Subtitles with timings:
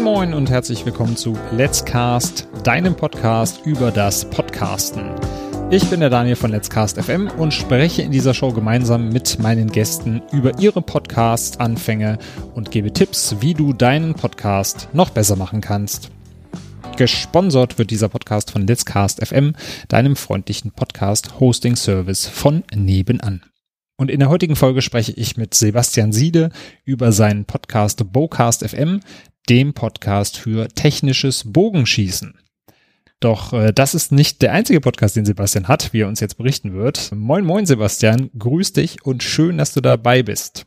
[0.00, 5.10] Moin Moin und herzlich willkommen zu Let's Cast, deinem Podcast über das Podcasten.
[5.70, 9.38] Ich bin der Daniel von Let's Cast FM und spreche in dieser Show gemeinsam mit
[9.40, 12.18] meinen Gästen über ihre Podcast-Anfänge
[12.54, 16.10] und gebe Tipps, wie du deinen Podcast noch besser machen kannst.
[16.96, 19.54] Gesponsert wird dieser Podcast von Let's Cast FM,
[19.88, 23.42] deinem freundlichen Podcast-Hosting-Service von nebenan.
[24.00, 26.48] Und in der heutigen Folge spreche ich mit Sebastian Siede
[26.86, 29.00] über seinen Podcast Bowcast FM,
[29.48, 32.38] dem Podcast für technisches Bogenschießen.
[33.20, 36.38] Doch äh, das ist nicht der einzige Podcast, den Sebastian hat, wie er uns jetzt
[36.38, 37.12] berichten wird.
[37.14, 40.66] Moin, moin, Sebastian, grüß dich und schön, dass du dabei bist.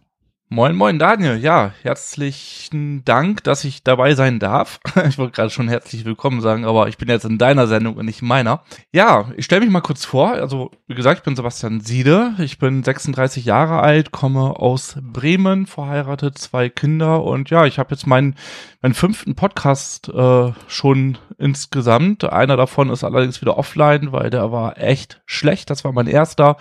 [0.53, 1.37] Moin, moin, Daniel.
[1.37, 4.79] Ja, herzlichen Dank, dass ich dabei sein darf.
[5.09, 8.05] Ich wollte gerade schon herzlich willkommen sagen, aber ich bin jetzt in deiner Sendung und
[8.05, 8.61] nicht in meiner.
[8.91, 10.33] Ja, ich stelle mich mal kurz vor.
[10.33, 12.35] Also, wie gesagt, ich bin Sebastian Siede.
[12.37, 17.95] Ich bin 36 Jahre alt, komme aus Bremen, verheiratet, zwei Kinder und ja, ich habe
[17.95, 18.35] jetzt meinen,
[18.83, 22.25] meinen fünften Podcast äh, schon insgesamt.
[22.25, 25.71] Einer davon ist allerdings wieder offline, weil der war echt schlecht.
[25.71, 26.57] Das war mein erster.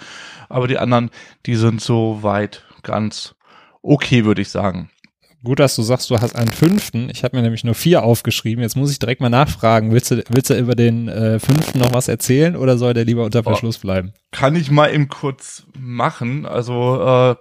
[0.48, 1.10] Aber die anderen,
[1.44, 3.34] die sind so weit ganz
[3.82, 4.90] okay, würde ich sagen.
[5.44, 7.10] Gut, dass du sagst, du hast einen fünften.
[7.10, 8.62] Ich habe mir nämlich nur vier aufgeschrieben.
[8.62, 9.90] Jetzt muss ich direkt mal nachfragen.
[9.90, 13.24] Willst du, willst du über den äh, fünften noch was erzählen oder soll der lieber
[13.24, 14.12] unter Verschluss bleiben?
[14.30, 16.46] Kann ich mal eben kurz machen.
[16.46, 17.34] Also äh,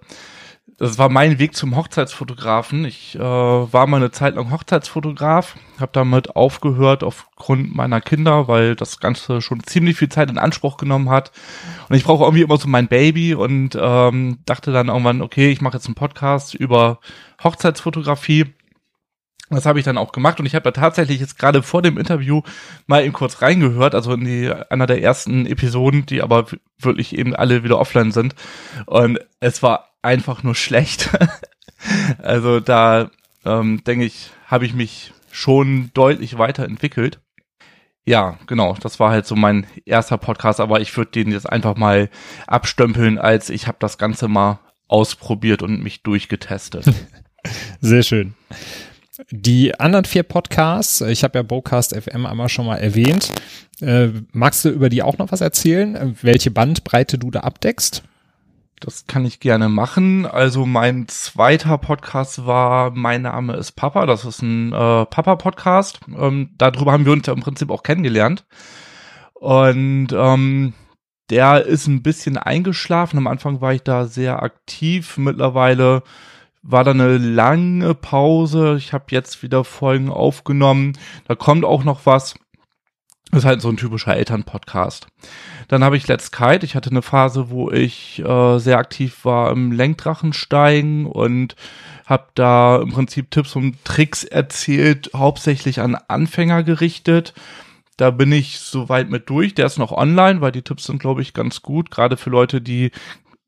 [0.77, 2.85] das war mein Weg zum Hochzeitsfotografen.
[2.85, 8.75] Ich äh, war mal eine Zeit lang Hochzeitsfotograf, habe damit aufgehört aufgrund meiner Kinder, weil
[8.75, 11.31] das Ganze schon ziemlich viel Zeit in Anspruch genommen hat.
[11.87, 15.61] Und ich brauche irgendwie immer so mein Baby und ähm, dachte dann irgendwann, okay, ich
[15.61, 16.99] mache jetzt einen Podcast über
[17.43, 18.53] Hochzeitsfotografie.
[19.51, 21.97] Das habe ich dann auch gemacht und ich habe da tatsächlich jetzt gerade vor dem
[21.97, 22.41] Interview
[22.87, 26.45] mal eben kurz reingehört, also in die einer der ersten Episoden, die aber
[26.79, 28.33] wirklich eben alle wieder offline sind.
[28.85, 31.09] Und es war einfach nur schlecht.
[32.19, 33.11] also da
[33.45, 37.19] ähm, denke ich, habe ich mich schon deutlich weiterentwickelt.
[38.05, 41.75] Ja, genau, das war halt so mein erster Podcast, aber ich würde den jetzt einfach
[41.75, 42.09] mal
[42.47, 46.85] abstempeln, als ich habe das Ganze mal ausprobiert und mich durchgetestet.
[47.81, 48.33] Sehr schön.
[49.29, 53.31] Die anderen vier Podcasts, ich habe ja Bocast FM einmal schon mal erwähnt.
[53.79, 56.17] Äh, magst du über die auch noch was erzählen?
[56.21, 58.03] Welche Bandbreite du da abdeckst?
[58.79, 60.25] Das kann ich gerne machen.
[60.25, 64.07] Also mein zweiter Podcast war Mein Name ist Papa.
[64.07, 65.99] Das ist ein äh, Papa-Podcast.
[66.17, 68.45] Ähm, darüber haben wir uns ja im Prinzip auch kennengelernt.
[69.33, 70.73] Und ähm,
[71.29, 73.19] der ist ein bisschen eingeschlafen.
[73.19, 75.17] Am Anfang war ich da sehr aktiv.
[75.17, 76.01] Mittlerweile
[76.63, 78.75] war da eine lange Pause.
[78.77, 80.93] Ich habe jetzt wieder Folgen aufgenommen.
[81.27, 82.35] Da kommt auch noch was.
[83.31, 85.07] Das ist halt so ein typischer Elternpodcast.
[85.69, 86.65] Dann habe ich Let's Kite.
[86.65, 91.55] Ich hatte eine Phase, wo ich äh, sehr aktiv war im Lenkdrachensteigen und
[92.05, 97.33] habe da im Prinzip Tipps und Tricks erzählt, hauptsächlich an Anfänger gerichtet.
[97.95, 99.53] Da bin ich soweit mit durch.
[99.53, 102.59] Der ist noch online, weil die Tipps sind, glaube ich, ganz gut, gerade für Leute,
[102.59, 102.91] die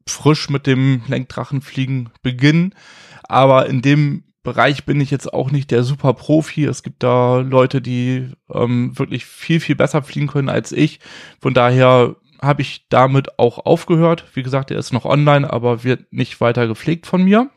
[0.07, 2.75] frisch mit dem Lenkdrachenfliegen beginnen.
[3.23, 6.65] Aber in dem Bereich bin ich jetzt auch nicht der super Profi.
[6.65, 10.99] Es gibt da Leute, die ähm, wirklich viel, viel besser fliegen können als ich.
[11.41, 14.25] Von daher habe ich damit auch aufgehört.
[14.33, 17.49] Wie gesagt, er ist noch online, aber wird nicht weiter gepflegt von mir.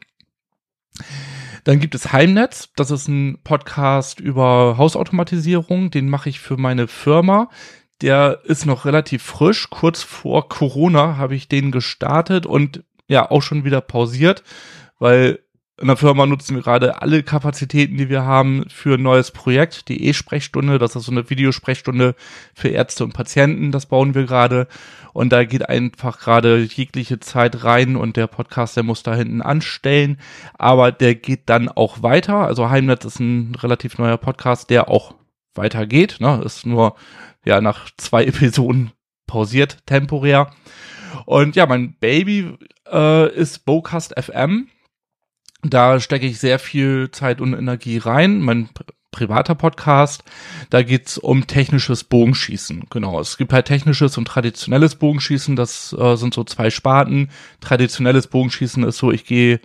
[1.65, 2.71] Dann gibt es Heimnetz.
[2.77, 5.91] Das ist ein Podcast über Hausautomatisierung.
[5.91, 7.51] Den mache ich für meine Firma.
[8.03, 9.71] Der ist noch relativ frisch.
[9.71, 14.43] Kurz vor Corona habe ich den gestartet und ja auch schon wieder pausiert,
[14.99, 15.39] weil
[15.79, 19.89] in der Firma nutzen wir gerade alle Kapazitäten, die wir haben, für ein neues Projekt,
[19.89, 20.79] die E-Sprechstunde.
[20.79, 22.15] Das ist so eine Videosprechstunde
[22.55, 23.73] für Ärzte und Patienten.
[23.73, 24.69] Das bauen wir gerade.
[25.13, 29.43] Und da geht einfach gerade jegliche Zeit rein und der Podcast, der muss da hinten
[29.43, 30.19] anstellen.
[30.55, 32.39] Aber der geht dann auch weiter.
[32.39, 35.15] Also Heimnetz ist ein relativ neuer Podcast, der auch
[35.55, 36.17] weitergeht.
[36.21, 36.41] Ne?
[36.43, 36.97] Ist nur
[37.47, 38.93] ja nach zwei Episoden
[39.27, 40.51] pausiert, temporär.
[41.25, 42.53] Und ja, mein Baby
[42.93, 44.69] äh, ist Bocast FM
[45.71, 48.41] da stecke ich sehr viel Zeit und Energie rein.
[48.41, 48.69] Mein
[49.11, 50.23] privater Podcast,
[50.71, 52.85] da geht's um technisches Bogenschießen.
[52.91, 55.57] Genau, es gibt halt technisches und traditionelles Bogenschießen.
[55.57, 57.31] Das äh, sind so zwei Sparten.
[57.61, 59.61] Traditionelles Bogenschießen ist so, ich gehe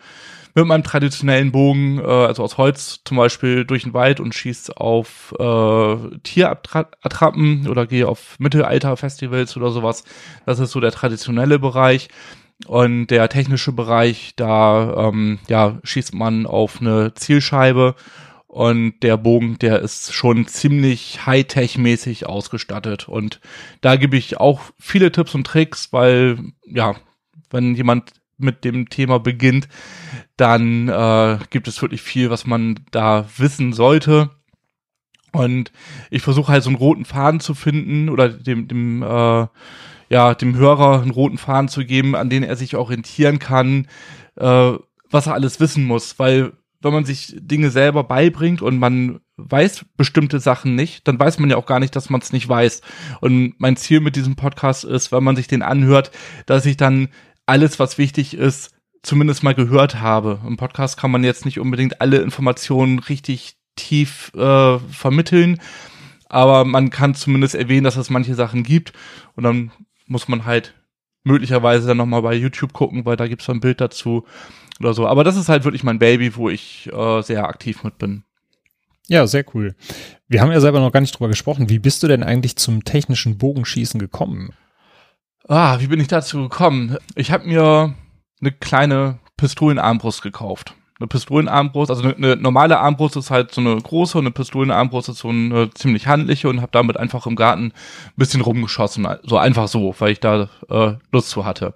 [0.56, 4.78] mit meinem traditionellen Bogen, äh, also aus Holz zum Beispiel, durch den Wald und schieße
[4.78, 10.04] auf äh, Tierattrappen oder gehe auf Mittelalter-Festivals oder sowas.
[10.46, 12.10] Das ist so der traditionelle Bereich.
[12.68, 17.96] Und der technische Bereich, da ähm, ja, schießt man auf eine Zielscheibe
[18.52, 23.08] und der Bogen, der ist schon ziemlich Hightech-mäßig ausgestattet.
[23.08, 23.40] Und
[23.80, 26.96] da gebe ich auch viele Tipps und Tricks, weil ja,
[27.50, 29.70] wenn jemand mit dem Thema beginnt,
[30.42, 34.32] dann äh, gibt es wirklich viel, was man da wissen sollte.
[35.32, 35.72] Und
[36.10, 39.48] ich versuche halt so einen roten Faden zu finden oder dem, dem, äh,
[40.10, 43.88] ja, dem Hörer einen roten Faden zu geben, an den er sich orientieren kann,
[44.36, 44.74] äh,
[45.12, 46.18] was er alles wissen muss.
[46.18, 51.38] Weil wenn man sich Dinge selber beibringt und man weiß bestimmte Sachen nicht, dann weiß
[51.38, 52.82] man ja auch gar nicht, dass man es nicht weiß.
[53.22, 56.10] Und mein Ziel mit diesem Podcast ist, wenn man sich den anhört,
[56.48, 57.10] dass ich dann
[57.46, 58.72] alles, was wichtig ist,
[59.04, 60.40] zumindest mal gehört habe.
[60.46, 65.60] Im Podcast kann man jetzt nicht unbedingt alle Informationen richtig tief äh, vermitteln,
[66.30, 68.94] aber man kann zumindest erwähnen, dass es manche Sachen gibt
[69.36, 69.72] und dann
[70.08, 70.74] muss man halt
[71.24, 74.26] möglicherweise dann nochmal bei YouTube gucken, weil da gibt's so ein Bild dazu
[74.80, 75.08] oder so.
[75.08, 78.24] Aber das ist halt wirklich mein Baby, wo ich äh, sehr aktiv mit bin.
[79.08, 79.76] Ja, sehr cool.
[80.28, 81.70] Wir haben ja selber noch gar nicht drüber gesprochen.
[81.70, 84.54] Wie bist du denn eigentlich zum technischen Bogenschießen gekommen?
[85.48, 86.98] Ah, wie bin ich dazu gekommen?
[87.16, 87.94] Ich habe mir
[88.42, 93.76] eine kleine Pistolenarmbrust gekauft eine Pistolenarmbrust, also eine, eine, normale Armbrust ist halt so eine
[93.76, 97.66] große und eine Pistolenarmbrust ist so eine ziemlich handliche und habe damit einfach im Garten
[97.66, 97.74] ein
[98.16, 101.74] bisschen rumgeschossen, so einfach so, weil ich da äh, Lust zu hatte.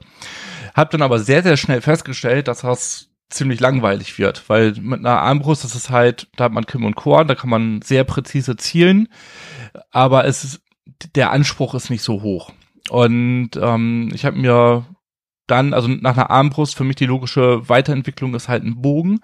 [0.74, 5.20] Hab dann aber sehr, sehr schnell festgestellt, dass das ziemlich langweilig wird, weil mit einer
[5.22, 8.56] Armbrust ist es halt, da hat man Kim und Korn, da kann man sehr präzise
[8.56, 9.10] zielen,
[9.92, 10.62] aber es ist,
[11.16, 12.52] der Anspruch ist nicht so hoch.
[12.92, 14.86] Und ähm, ich habe mir
[15.48, 19.20] dann, also nach einer Armbrust, für mich die logische Weiterentwicklung ist halt ein Bogen.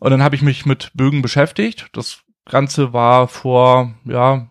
[0.00, 1.88] Und dann habe ich mich mit Bögen beschäftigt.
[1.92, 4.48] Das Ganze war vor, ja,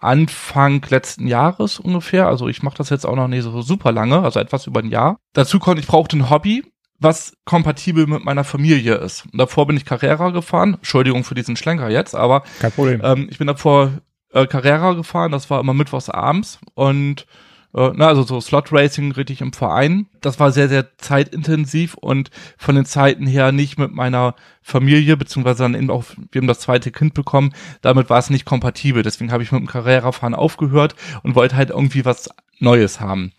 [0.00, 2.28] Anfang letzten Jahres ungefähr.
[2.28, 4.90] Also ich mache das jetzt auch noch nicht so super lange, also etwas über ein
[4.90, 5.18] Jahr.
[5.32, 6.64] Dazu konnte ich brauchte ein Hobby,
[6.98, 9.24] was kompatibel mit meiner Familie ist.
[9.32, 10.74] Und davor bin ich Carrera gefahren.
[10.74, 13.00] Entschuldigung für diesen Schlenker jetzt, aber Kein Problem.
[13.02, 13.92] Ähm, ich bin davor
[14.32, 15.32] äh, Carrera gefahren.
[15.32, 17.26] Das war immer mittwochs abends und
[17.78, 20.06] äh, na, also so Slot Racing richtig im Verein.
[20.20, 25.62] Das war sehr, sehr zeitintensiv und von den Zeiten her nicht mit meiner Familie, beziehungsweise
[25.62, 29.02] dann eben auch, wir haben das zweite Kind bekommen, damit war es nicht kompatibel.
[29.02, 32.28] Deswegen habe ich mit dem Carrera-Fahren aufgehört und wollte halt irgendwie was
[32.58, 33.32] Neues haben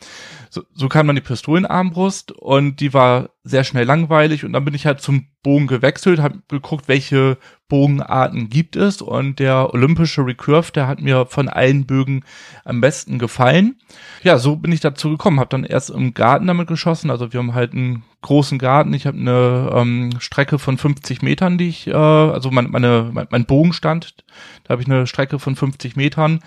[0.49, 4.73] so, so kam dann die Pistolenarmbrust und die war sehr schnell langweilig und dann bin
[4.73, 7.37] ich halt zum Bogen gewechselt, habe geguckt, welche
[7.67, 12.25] Bogenarten gibt es und der olympische Recurve, der hat mir von allen Bögen
[12.65, 13.79] am besten gefallen.
[14.23, 17.39] Ja, so bin ich dazu gekommen, habe dann erst im Garten damit geschossen, also wir
[17.39, 21.87] haben halt einen großen Garten, ich habe eine ähm, Strecke von 50 Metern, die ich,
[21.87, 24.15] äh, also mein, meine, mein, mein Bogenstand,
[24.63, 26.39] da habe ich eine Strecke von 50 Metern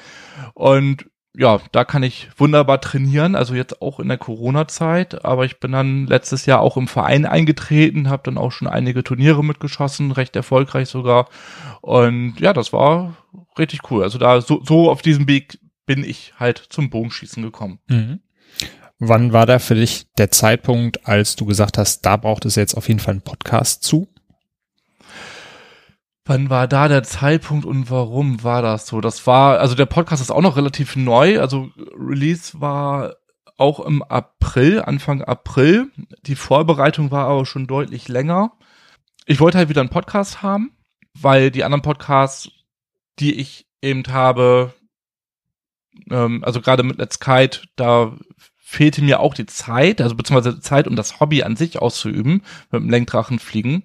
[0.54, 5.60] und ja, da kann ich wunderbar trainieren, also jetzt auch in der Corona-Zeit, aber ich
[5.60, 10.12] bin dann letztes Jahr auch im Verein eingetreten, habe dann auch schon einige Turniere mitgeschossen,
[10.12, 11.28] recht erfolgreich sogar
[11.80, 13.16] und ja, das war
[13.58, 14.02] richtig cool.
[14.02, 17.78] Also da so, so auf diesem Weg bin ich halt zum Bogenschießen gekommen.
[17.88, 18.20] Mhm.
[18.98, 22.74] Wann war da für dich der Zeitpunkt, als du gesagt hast, da braucht es jetzt
[22.76, 24.06] auf jeden Fall einen Podcast zu?
[26.24, 29.00] Wann war da der Zeitpunkt und warum war das so?
[29.00, 31.40] Das war, also der Podcast ist auch noch relativ neu.
[31.40, 33.16] Also Release war
[33.56, 35.90] auch im April, Anfang April.
[36.26, 38.52] Die Vorbereitung war aber schon deutlich länger.
[39.26, 40.76] Ich wollte halt wieder einen Podcast haben,
[41.14, 42.50] weil die anderen Podcasts,
[43.18, 44.74] die ich eben habe,
[46.10, 48.16] ähm, also gerade mit Let's Kite, da
[48.56, 52.80] fehlte mir auch die Zeit, also beziehungsweise Zeit, um das Hobby an sich auszuüben, mit
[52.80, 53.84] dem Lenkdrachenfliegen.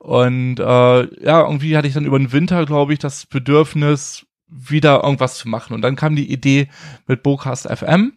[0.00, 5.04] Und äh, ja, irgendwie hatte ich dann über den Winter, glaube ich, das Bedürfnis, wieder
[5.04, 5.74] irgendwas zu machen.
[5.74, 6.68] Und dann kam die Idee
[7.06, 8.14] mit Bocast FM.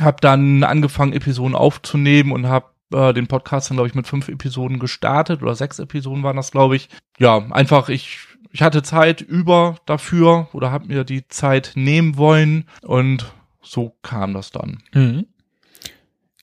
[0.00, 4.28] Hab dann angefangen, Episoden aufzunehmen und habe äh, den Podcast dann, glaube ich, mit fünf
[4.28, 6.88] Episoden gestartet oder sechs Episoden waren das, glaube ich.
[7.18, 8.18] Ja, einfach ich
[8.52, 14.32] ich hatte Zeit über dafür oder habe mir die Zeit nehmen wollen und so kam
[14.32, 14.82] das dann.
[14.94, 15.26] Mhm.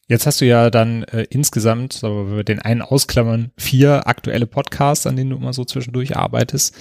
[0.08, 5.08] Jetzt hast du ja dann äh, insgesamt, so wir den einen ausklammern, vier aktuelle Podcasts,
[5.08, 6.76] an denen du immer so zwischendurch arbeitest.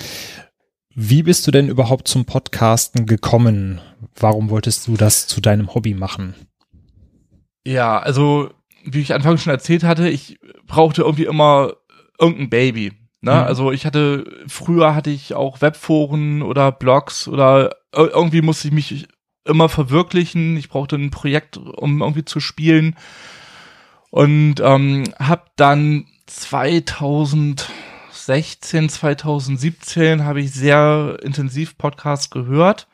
[0.94, 3.80] Wie bist du denn überhaupt zum Podcasten gekommen?
[4.16, 6.34] Warum wolltest du das zu deinem Hobby machen?
[7.64, 8.50] Ja, also
[8.84, 11.74] wie ich anfangs schon erzählt hatte, ich brauchte irgendwie immer
[12.18, 12.92] irgendein Baby.
[13.20, 13.30] Ne?
[13.30, 13.38] Mhm.
[13.38, 19.08] Also ich hatte, früher hatte ich auch Webforen oder Blogs oder irgendwie musste ich mich
[19.44, 20.56] immer verwirklichen.
[20.56, 22.96] Ich brauchte ein Projekt, um irgendwie zu spielen.
[24.10, 32.88] Und ähm, habe dann 2016, 2017 habe ich sehr intensiv Podcast gehört.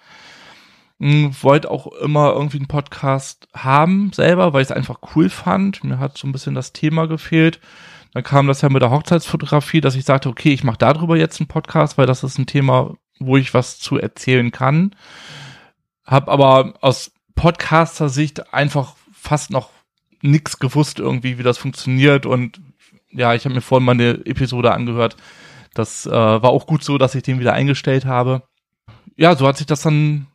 [1.00, 5.84] Hm, wollte auch immer irgendwie einen Podcast haben selber, weil ich es einfach cool fand.
[5.84, 7.60] Mir hat so ein bisschen das Thema gefehlt.
[8.14, 11.40] Dann kam das ja mit der Hochzeitsfotografie, dass ich sagte, okay, ich mache darüber jetzt
[11.40, 14.94] einen Podcast, weil das ist ein Thema, wo ich was zu erzählen kann.
[16.08, 19.70] Hab aber aus Podcaster-Sicht einfach fast noch
[20.22, 22.60] nix gewusst irgendwie, wie das funktioniert und
[23.10, 25.16] ja, ich habe mir vorhin mal eine Episode angehört.
[25.74, 28.42] Das äh, war auch gut so, dass ich den wieder eingestellt habe.
[29.16, 30.26] ja, so hat sich das dann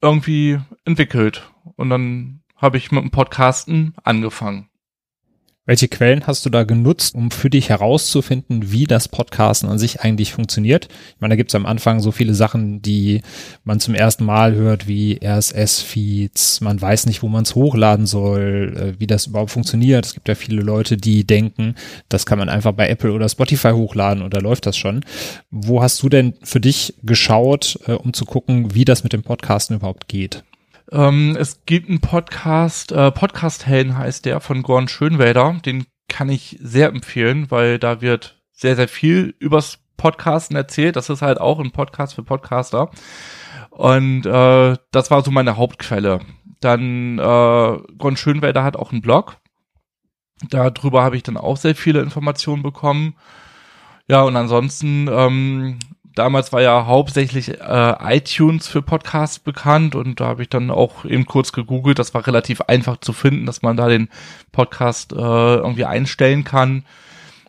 [0.00, 1.50] irgendwie entwickelt.
[1.76, 4.67] Und dann habe ich mit dem Podcasten angefangen.
[5.68, 10.00] Welche Quellen hast du da genutzt, um für dich herauszufinden, wie das Podcasten an sich
[10.00, 10.88] eigentlich funktioniert?
[11.10, 13.20] Ich meine, da gibt es am Anfang so viele Sachen, die
[13.64, 18.76] man zum ersten Mal hört, wie RSS-Feeds, man weiß nicht, wo man es hochladen soll,
[18.78, 20.06] äh, wie das überhaupt funktioniert.
[20.06, 21.74] Es gibt ja viele Leute, die denken,
[22.08, 25.04] das kann man einfach bei Apple oder Spotify hochladen und da läuft das schon.
[25.50, 29.22] Wo hast du denn für dich geschaut, äh, um zu gucken, wie das mit dem
[29.22, 30.44] Podcasten überhaupt geht?
[30.90, 35.60] Ähm, es gibt einen Podcast, äh, Podcast Helden heißt der von Gorn Schönwälder.
[35.64, 40.96] Den kann ich sehr empfehlen, weil da wird sehr, sehr viel übers Podcasten erzählt.
[40.96, 42.90] Das ist halt auch ein Podcast für Podcaster.
[43.70, 46.20] Und äh, das war so meine Hauptquelle.
[46.60, 49.36] Dann äh, Gorn Schönwälder hat auch einen Blog.
[50.50, 53.14] Darüber habe ich dann auch sehr viele Informationen bekommen.
[54.08, 55.78] Ja, und ansonsten ähm,
[56.18, 61.04] damals war ja hauptsächlich äh, iTunes für Podcasts bekannt und da habe ich dann auch
[61.04, 61.98] eben kurz gegoogelt.
[61.98, 64.08] Das war relativ einfach zu finden, dass man da den
[64.52, 66.84] Podcast äh, irgendwie einstellen kann.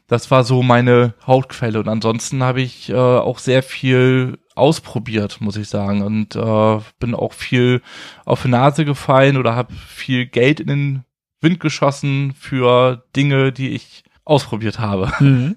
[0.07, 5.55] Das war so meine Hauptquelle und ansonsten habe ich äh, auch sehr viel ausprobiert, muss
[5.55, 7.81] ich sagen und äh, bin auch viel
[8.25, 11.03] auf die Nase gefallen oder habe viel Geld in den
[11.41, 15.11] Wind geschossen für Dinge, die ich ausprobiert habe.
[15.19, 15.55] Mhm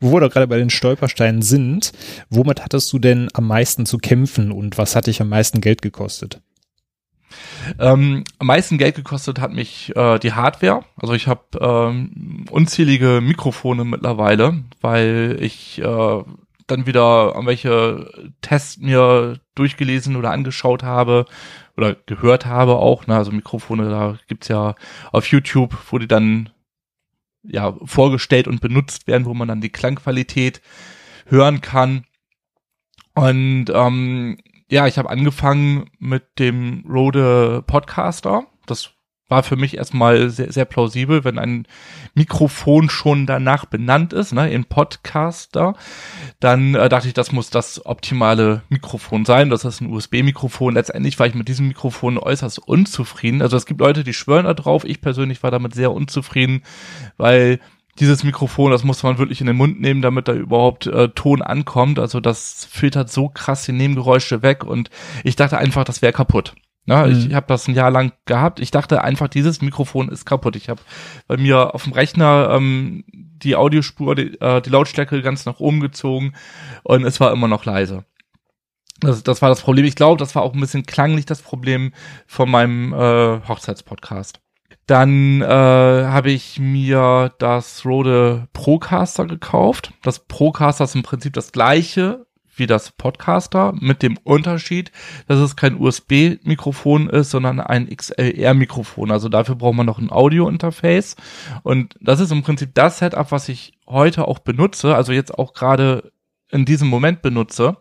[0.00, 1.92] wo wir da gerade bei den Stolpersteinen sind,
[2.30, 5.82] womit hattest du denn am meisten zu kämpfen und was hat dich am meisten Geld
[5.82, 6.40] gekostet?
[7.78, 10.84] Ähm, am meisten Geld gekostet hat mich äh, die Hardware.
[10.96, 16.22] Also ich habe ähm, unzählige Mikrofone mittlerweile, weil ich äh,
[16.66, 21.26] dann wieder an welche Tests mir durchgelesen oder angeschaut habe
[21.76, 23.06] oder gehört habe auch.
[23.06, 23.16] Ne?
[23.16, 24.74] Also Mikrofone, da gibt's ja
[25.12, 26.50] auf YouTube, wo die dann
[27.48, 30.60] ja, vorgestellt und benutzt werden, wo man dann die Klangqualität
[31.26, 32.04] hören kann.
[33.14, 34.38] Und ähm,
[34.70, 38.46] ja, ich habe angefangen mit dem Rode Podcaster.
[38.66, 38.90] Das
[39.28, 41.66] war für mich erstmal sehr, sehr plausibel, wenn ein
[42.14, 45.74] Mikrofon schon danach benannt ist, ne, in Podcaster,
[46.40, 49.50] dann äh, dachte ich, das muss das optimale Mikrofon sein.
[49.50, 50.74] Das ist ein USB-Mikrofon.
[50.74, 53.42] Letztendlich war ich mit diesem Mikrofon äußerst unzufrieden.
[53.42, 54.84] Also es gibt Leute, die schwören da drauf.
[54.84, 56.62] Ich persönlich war damit sehr unzufrieden,
[57.18, 57.60] weil
[58.00, 61.42] dieses Mikrofon, das muss man wirklich in den Mund nehmen, damit da überhaupt äh, Ton
[61.42, 61.98] ankommt.
[61.98, 64.88] Also das filtert so krass die Nebengeräusche weg und
[65.24, 66.54] ich dachte einfach, das wäre kaputt.
[66.88, 67.12] Ja, mhm.
[67.12, 68.60] Ich habe das ein Jahr lang gehabt.
[68.60, 70.56] Ich dachte einfach, dieses Mikrofon ist kaputt.
[70.56, 70.80] Ich habe
[71.26, 75.80] bei mir auf dem Rechner ähm, die Audiospur, die, äh, die Lautstärke ganz nach oben
[75.80, 76.32] gezogen
[76.84, 78.04] und es war immer noch leise.
[79.00, 79.84] Das, das war das Problem.
[79.84, 81.92] Ich glaube, das war auch ein bisschen klanglich das Problem
[82.26, 84.40] von meinem äh, Hochzeitspodcast.
[84.86, 89.92] Dann äh, habe ich mir das Rode Procaster gekauft.
[90.02, 92.26] Das Procaster ist im Prinzip das gleiche
[92.58, 94.92] wie das Podcaster mit dem Unterschied,
[95.26, 99.10] dass es kein USB-Mikrofon ist, sondern ein XLR-Mikrofon.
[99.10, 101.16] Also dafür braucht man noch ein Audio-Interface.
[101.62, 105.54] Und das ist im Prinzip das Setup, was ich heute auch benutze, also jetzt auch
[105.54, 106.12] gerade
[106.50, 107.76] in diesem Moment benutze.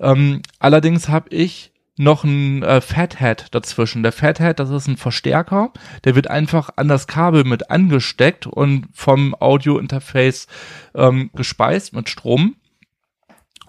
[0.00, 4.02] Ähm, allerdings habe ich noch ein äh, Fathead dazwischen.
[4.02, 5.72] Der Fathead, das ist ein Verstärker,
[6.04, 10.46] der wird einfach an das Kabel mit angesteckt und vom Audio-Interface
[10.94, 12.56] ähm, gespeist mit Strom.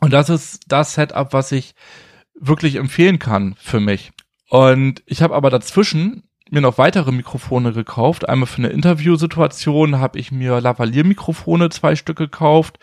[0.04, 1.76] Und das ist das Setup, was ich
[2.38, 4.12] wirklich empfehlen kann für mich.
[4.50, 8.28] Und ich habe aber dazwischen mir noch weitere Mikrofone gekauft.
[8.28, 12.80] Einmal für eine Interviewsituation habe ich mir Lavalier-Mikrofone zwei Stück gekauft,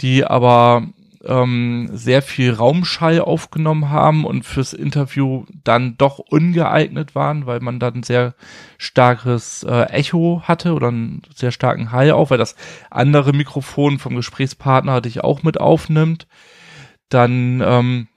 [0.00, 0.84] die aber
[1.24, 7.80] ähm, sehr viel Raumschall aufgenommen haben und fürs Interview dann doch ungeeignet waren, weil man
[7.80, 8.34] dann sehr
[8.78, 12.54] starkes äh, Echo hatte oder einen sehr starken Hall auch, weil das
[12.90, 16.28] andere Mikrofon vom Gesprächspartner dich auch mit aufnimmt.
[17.10, 18.08] Dann ähm,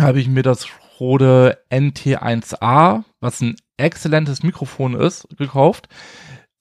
[0.00, 0.66] habe ich mir das
[1.00, 5.88] Rode NT1A, was ein exzellentes Mikrofon ist, gekauft.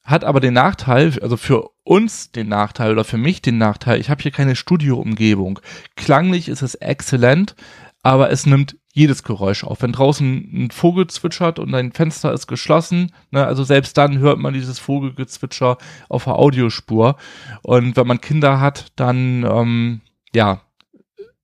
[0.03, 4.09] Hat aber den Nachteil, also für uns den Nachteil oder für mich den Nachteil, ich
[4.09, 5.59] habe hier keine Studioumgebung.
[5.95, 7.55] Klanglich ist es exzellent,
[8.01, 9.81] aber es nimmt jedes Geräusch auf.
[9.81, 14.39] Wenn draußen ein Vogel zwitschert und ein Fenster ist geschlossen, ne, also selbst dann hört
[14.39, 15.77] man dieses Vogelgezwitscher
[16.09, 17.15] auf der Audiospur.
[17.61, 20.01] Und wenn man Kinder hat, dann ähm,
[20.33, 20.61] ja,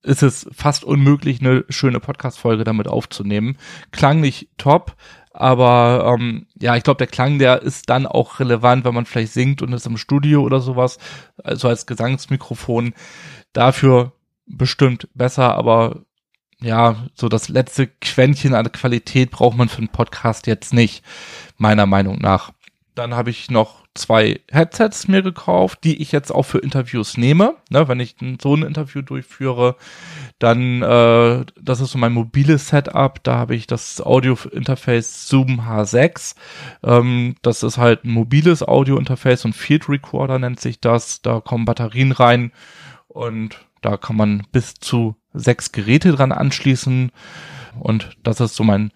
[0.08, 3.58] ist es fast unmöglich, eine schöne Podcast-Folge damit aufzunehmen.
[3.92, 4.96] Klang nicht top,
[5.32, 9.32] aber ähm, ja, ich glaube, der Klang, der ist dann auch relevant, wenn man vielleicht
[9.32, 10.98] singt und ist im Studio oder sowas,
[11.44, 12.94] also als Gesangsmikrofon.
[13.52, 14.12] Dafür
[14.46, 16.02] bestimmt besser, aber
[16.60, 21.04] ja, so das letzte Quäntchen an Qualität braucht man für einen Podcast jetzt nicht,
[21.56, 22.52] meiner Meinung nach.
[22.94, 27.56] Dann habe ich noch zwei Headsets mir gekauft, die ich jetzt auch für Interviews nehme.
[27.70, 29.76] Ne, wenn ich so ein Interview durchführe,
[30.38, 33.22] dann, äh, das ist so mein mobiles Setup.
[33.22, 36.34] Da habe ich das Audio-Interface Zoom H6.
[36.82, 41.20] Ähm, das ist halt ein mobiles Audio-Interface und Field Recorder nennt sich das.
[41.22, 42.52] Da kommen Batterien rein
[43.08, 47.12] und da kann man bis zu sechs Geräte dran anschließen.
[47.78, 48.92] Und das ist so mein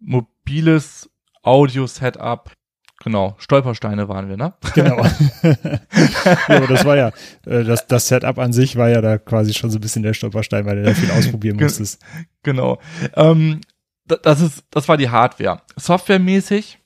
[0.00, 1.10] mobiles
[1.42, 2.52] Audio-Setup.
[3.06, 4.54] Genau, Stolpersteine waren wir, ne?
[4.74, 4.96] Genau.
[5.44, 7.12] ja, aber das war ja,
[7.46, 10.12] äh, das, das Setup an sich war ja da quasi schon so ein bisschen der
[10.12, 12.02] Stolperstein, weil du da viel ausprobieren musstest.
[12.42, 12.80] Genau.
[13.14, 13.60] Ähm,
[14.06, 15.62] das ist, das war die Hardware.
[15.76, 16.80] Softwaremäßig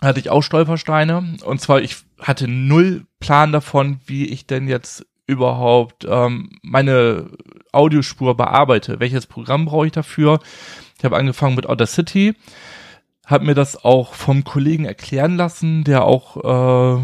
[0.00, 1.36] hatte ich auch Stolpersteine.
[1.44, 7.30] Und zwar, ich hatte null Plan davon, wie ich denn jetzt überhaupt ähm, meine
[7.70, 8.98] Audiospur bearbeite.
[8.98, 10.40] Welches Programm brauche ich dafür?
[10.98, 12.34] Ich habe angefangen mit Audacity
[13.30, 17.02] habe mir das auch vom Kollegen erklären lassen, der auch äh,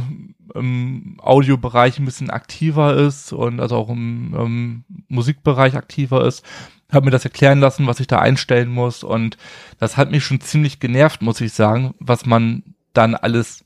[0.54, 6.45] im Audiobereich ein bisschen aktiver ist und also auch im, im Musikbereich aktiver ist.
[6.92, 9.37] Habe mir das erklären lassen, was ich da einstellen muss und
[9.78, 13.64] das hat mich schon ziemlich genervt, muss ich sagen, was man dann alles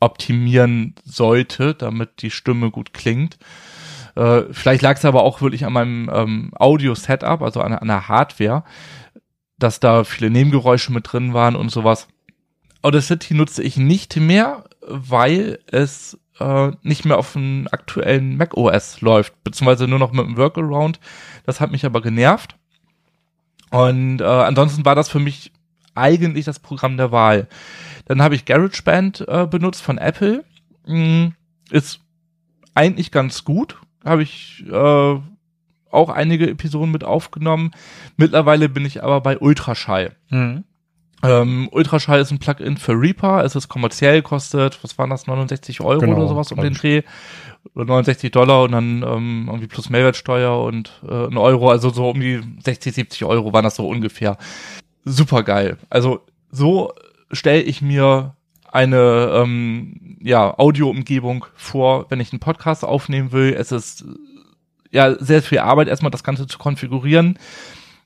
[0.00, 3.38] optimieren sollte, damit die Stimme gut klingt.
[4.16, 8.08] Äh, vielleicht lag es aber auch wirklich an meinem ähm, Audio-Setup, also an, an der
[8.08, 8.64] Hardware
[9.58, 12.08] dass da viele Nebengeräusche mit drin waren und sowas.
[12.82, 19.00] Audacity nutze ich nicht mehr, weil es äh, nicht mehr auf dem aktuellen Mac OS
[19.00, 21.00] läuft, beziehungsweise nur noch mit dem Workaround.
[21.44, 22.56] Das hat mich aber genervt.
[23.70, 25.52] Und äh, ansonsten war das für mich
[25.94, 27.48] eigentlich das Programm der Wahl.
[28.04, 30.44] Dann habe ich GarageBand äh, benutzt von Apple.
[30.86, 31.28] Mm,
[31.70, 32.00] ist
[32.74, 33.78] eigentlich ganz gut.
[34.04, 35.20] Habe ich äh,
[35.96, 37.72] auch einige Episoden mit aufgenommen.
[38.16, 40.14] Mittlerweile bin ich aber bei Ultraschall.
[40.30, 40.64] Mhm.
[41.22, 43.44] Ähm, Ultraschall ist ein Plugin für Reaper.
[43.44, 47.02] Es ist kommerziell, kostet, was waren das, 69 Euro genau, oder sowas um den Dreh.
[47.74, 52.10] Oder 69 Dollar und dann ähm, irgendwie plus Mehrwertsteuer und äh, ein Euro, also so
[52.10, 54.36] um die 60, 70 Euro waren das so ungefähr.
[55.04, 55.78] Super geil.
[55.90, 56.92] Also so
[57.32, 58.36] stelle ich mir
[58.70, 63.54] eine ähm, ja, Audio-Umgebung vor, wenn ich einen Podcast aufnehmen will.
[63.58, 64.04] Es ist
[64.96, 67.38] ja sehr viel Arbeit, erstmal das Ganze zu konfigurieren.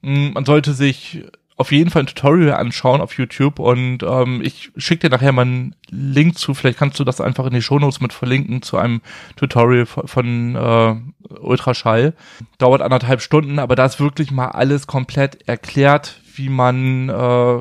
[0.02, 1.24] Mm, man sollte sich
[1.60, 5.42] auf jeden Fall ein Tutorial anschauen auf YouTube und ähm, ich schicke dir nachher mal
[5.42, 9.02] einen Link zu, vielleicht kannst du das einfach in die Shownotes mit verlinken zu einem
[9.36, 10.96] Tutorial von, äh,
[11.38, 12.14] Ultraschall.
[12.56, 17.58] Dauert anderthalb Stunden, aber da ist wirklich mal alles komplett erklärt, wie man äh,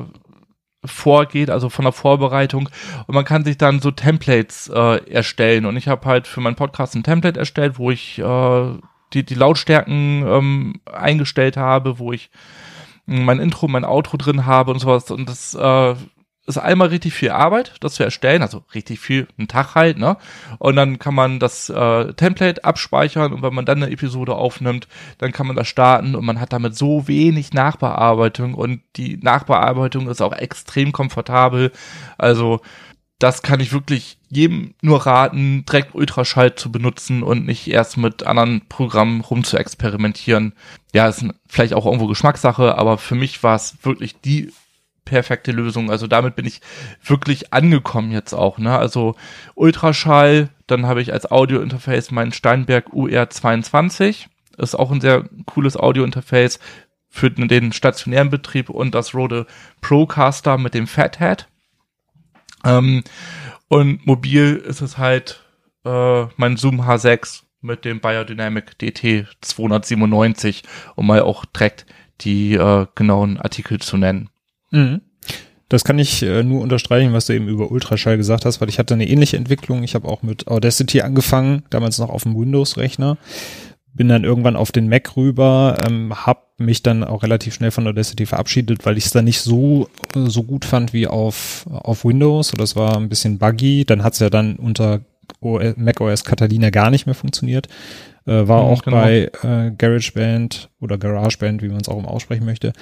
[0.86, 2.70] vorgeht, also von der Vorbereitung
[3.06, 6.56] und man kann sich dann so Templates äh, erstellen und ich habe halt für meinen
[6.56, 8.72] Podcast ein Template erstellt, wo ich äh,
[9.12, 12.30] die, die Lautstärken ähm, eingestellt habe, wo ich
[13.06, 15.10] mein Intro, mein Outro drin habe und sowas.
[15.10, 15.94] Und das äh,
[16.46, 20.16] ist einmal richtig viel Arbeit, das zu erstellen, also richtig viel, ein Tag halt, ne?
[20.58, 24.88] Und dann kann man das äh, Template abspeichern und wenn man dann eine Episode aufnimmt,
[25.18, 30.08] dann kann man das starten und man hat damit so wenig Nachbearbeitung und die Nachbearbeitung
[30.08, 31.72] ist auch extrem komfortabel.
[32.18, 32.60] Also
[33.20, 38.22] das kann ich wirklich jedem nur raten, direkt Ultraschall zu benutzen und nicht erst mit
[38.24, 40.54] anderen Programmen rum zu experimentieren.
[40.94, 44.52] Ja, ist vielleicht auch irgendwo Geschmackssache, aber für mich war es wirklich die
[45.04, 45.90] perfekte Lösung.
[45.90, 46.62] Also damit bin ich
[47.04, 48.56] wirklich angekommen jetzt auch.
[48.56, 48.76] Ne?
[48.76, 49.16] Also
[49.54, 54.26] Ultraschall, dann habe ich als Audio-Interface meinen Steinberg UR22.
[54.56, 56.58] Ist auch ein sehr cooles Audio-Interface
[57.10, 59.46] für den stationären Betrieb und das Rode
[59.82, 61.48] Procaster mit dem Fathead.
[62.64, 63.02] Ähm,
[63.68, 65.40] und mobil ist es halt
[65.84, 70.62] äh, mein Zoom H6 mit dem Biodynamic DT 297,
[70.96, 71.86] um mal auch direkt
[72.22, 74.30] die äh, genauen Artikel zu nennen.
[74.70, 75.02] Mhm.
[75.68, 78.80] Das kann ich äh, nur unterstreichen, was du eben über Ultraschall gesagt hast, weil ich
[78.80, 79.84] hatte eine ähnliche Entwicklung.
[79.84, 83.18] Ich habe auch mit Audacity angefangen, damals noch auf dem Windows-Rechner
[83.92, 87.86] bin dann irgendwann auf den Mac rüber, ähm, habe mich dann auch relativ schnell von
[87.86, 92.52] Audacity verabschiedet, weil ich es dann nicht so so gut fand wie auf auf Windows.
[92.56, 93.84] Das war ein bisschen buggy.
[93.84, 95.00] Dann hat es ja dann unter
[95.40, 97.68] OS, Mac OS Catalina gar nicht mehr funktioniert.
[98.26, 98.96] Äh, war mhm, auch genau.
[98.98, 102.72] bei äh, GarageBand oder GarageBand, wie man es auch immer aussprechen möchte.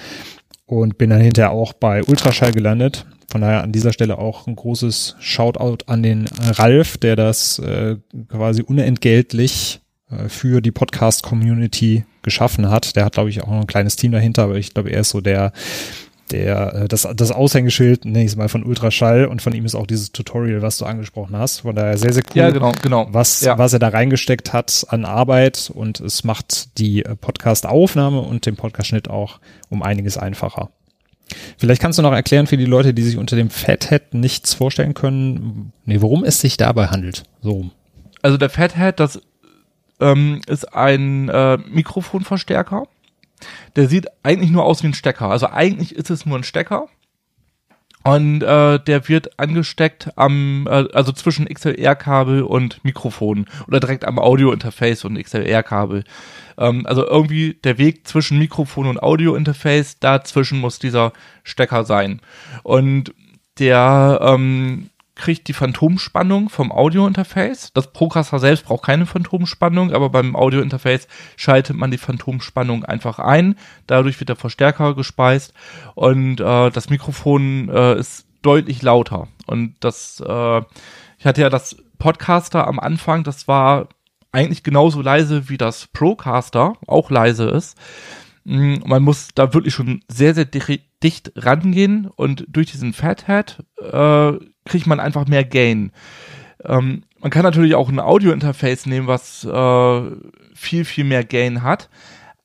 [0.65, 3.07] Und bin dann hinterher auch bei Ultraschall gelandet.
[3.31, 7.95] Von daher an dieser Stelle auch ein großes Shoutout an den Ralf, der das äh,
[8.27, 9.88] quasi unentgeltlich äh,
[10.27, 12.95] für die Podcast-Community geschaffen hat.
[12.95, 15.09] Der hat, glaube ich, auch noch ein kleines Team dahinter, aber ich glaube, er ist
[15.09, 15.51] so der,
[16.31, 19.75] der, äh, das, das Aushängeschild, nenne ich es mal, von Ultraschall und von ihm ist
[19.75, 21.61] auch dieses Tutorial, was du angesprochen hast.
[21.61, 23.07] Von daher sehr, sehr cool, ja, genau, genau.
[23.11, 23.57] Was, ja.
[23.57, 28.55] was er da reingesteckt hat an Arbeit und es macht die äh, Podcast-Aufnahme und den
[28.55, 30.69] Podcast-Schnitt auch um einiges einfacher.
[31.57, 34.95] Vielleicht kannst du noch erklären für die Leute, die sich unter dem Fathead nichts vorstellen
[34.95, 37.23] können, nee, worum es sich dabei handelt.
[37.41, 37.69] So.
[38.23, 39.21] Also der Fathead, das
[39.99, 42.87] ähm, ist ein äh, Mikrofonverstärker.
[43.75, 45.29] Der sieht eigentlich nur aus wie ein Stecker.
[45.29, 46.87] Also eigentlich ist es nur ein Stecker.
[48.03, 54.19] Und äh, der wird angesteckt am, äh, also zwischen XLR-Kabel und Mikrofon oder direkt am
[54.19, 56.05] Audio-Interface und XLR-Kabel.
[56.57, 61.11] Ähm, also irgendwie der Weg zwischen Mikrofon und Audio-Interface, dazwischen muss dieser
[61.43, 62.21] Stecker sein.
[62.63, 63.13] Und
[63.59, 67.73] der ähm, kriegt die Phantomspannung vom Audio-Interface.
[67.73, 73.55] Das Procaster selbst braucht keine Phantomspannung, aber beim Audio-Interface schaltet man die Phantomspannung einfach ein.
[73.85, 75.53] Dadurch wird der Verstärker gespeist
[75.93, 79.27] und äh, das Mikrofon äh, ist deutlich lauter.
[79.45, 80.61] Und das, äh,
[81.17, 83.89] ich hatte ja das Podcaster am Anfang, das war
[84.31, 87.77] eigentlich genauso leise wie das Procaster auch leise ist.
[88.45, 94.33] Mm, man muss da wirklich schon sehr, sehr dicht rangehen und durch diesen Fathead äh,
[94.69, 95.91] kriegt man einfach mehr Gain.
[96.63, 100.01] Ähm, man kann natürlich auch ein Audio-Interface nehmen, was äh,
[100.53, 101.89] viel, viel mehr Gain hat.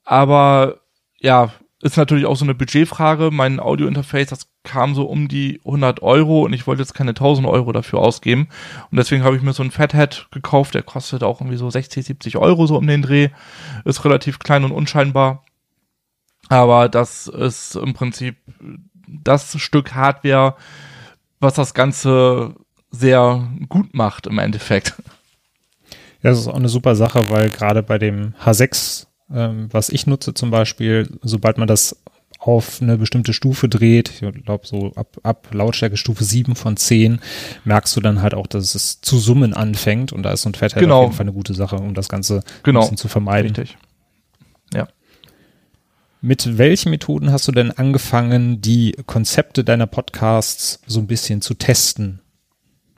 [0.05, 0.81] Aber
[1.21, 3.31] ja, ist natürlich auch so eine Budgetfrage.
[3.31, 7.47] Mein Audio-Interface, das kam so um die 100 Euro und ich wollte jetzt keine 1000
[7.47, 8.49] Euro dafür ausgeben.
[8.91, 12.05] Und deswegen habe ich mir so ein Fathead gekauft, der kostet auch irgendwie so 60,
[12.07, 13.29] 70 Euro so um den Dreh.
[13.85, 15.45] Ist relativ klein und unscheinbar.
[16.49, 18.37] Aber das ist im Prinzip
[19.07, 20.57] das Stück Hardware,
[21.45, 22.55] was das Ganze
[22.91, 24.95] sehr gut macht im Endeffekt.
[26.23, 30.07] Ja, das ist auch eine super Sache, weil gerade bei dem H6, ähm, was ich
[30.07, 32.03] nutze zum Beispiel, sobald man das
[32.39, 37.21] auf eine bestimmte Stufe dreht, ich glaube so ab, ab Lautstärke Stufe 7 von 10,
[37.65, 40.55] merkst du dann halt auch, dass es zu summen anfängt und da ist so ein
[40.55, 40.99] Fathead genau.
[40.99, 42.81] auf jeden Fall eine gute Sache, um das Ganze genau.
[42.81, 43.55] ein bisschen zu vermeiden.
[43.55, 43.79] Richtig.
[46.25, 51.53] Mit welchen Methoden hast du denn angefangen, die Konzepte deiner Podcasts so ein bisschen zu
[51.53, 52.23] testen?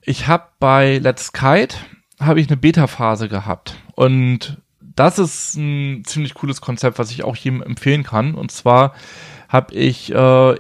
[0.03, 1.77] Ich habe bei Let's Kite
[2.21, 7.35] habe ich eine Beta-Phase gehabt und das ist ein ziemlich cooles Konzept, was ich auch
[7.35, 8.37] jedem empfehlen kann.
[8.37, 8.95] Und zwar
[9.49, 10.55] habe ich äh,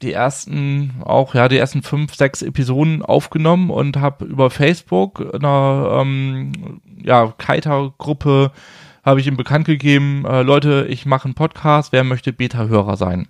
[0.00, 6.00] die ersten auch ja die ersten fünf sechs Episoden aufgenommen und habe über Facebook einer
[6.00, 8.52] ähm, ja Kiter-Gruppe
[9.08, 13.28] habe ich ihm bekannt gegeben, äh, Leute, ich mache einen Podcast, wer möchte Beta-Hörer sein?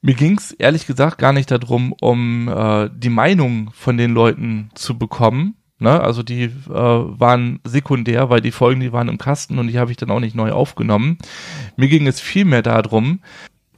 [0.00, 4.70] Mir ging es ehrlich gesagt gar nicht darum, um äh, die Meinung von den Leuten
[4.74, 5.54] zu bekommen.
[5.78, 6.00] Ne?
[6.00, 9.92] Also die äh, waren sekundär, weil die Folgen, die waren im Kasten und die habe
[9.92, 11.18] ich dann auch nicht neu aufgenommen.
[11.76, 13.20] Mir ging es vielmehr darum,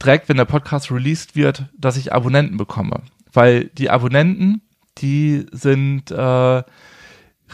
[0.03, 3.03] direkt wenn der Podcast released wird, dass ich Abonnenten bekomme.
[3.31, 4.63] Weil die Abonnenten,
[4.97, 6.63] die sind äh,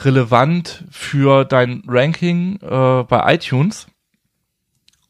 [0.03, 3.87] relevant für dein Ranking äh, bei iTunes.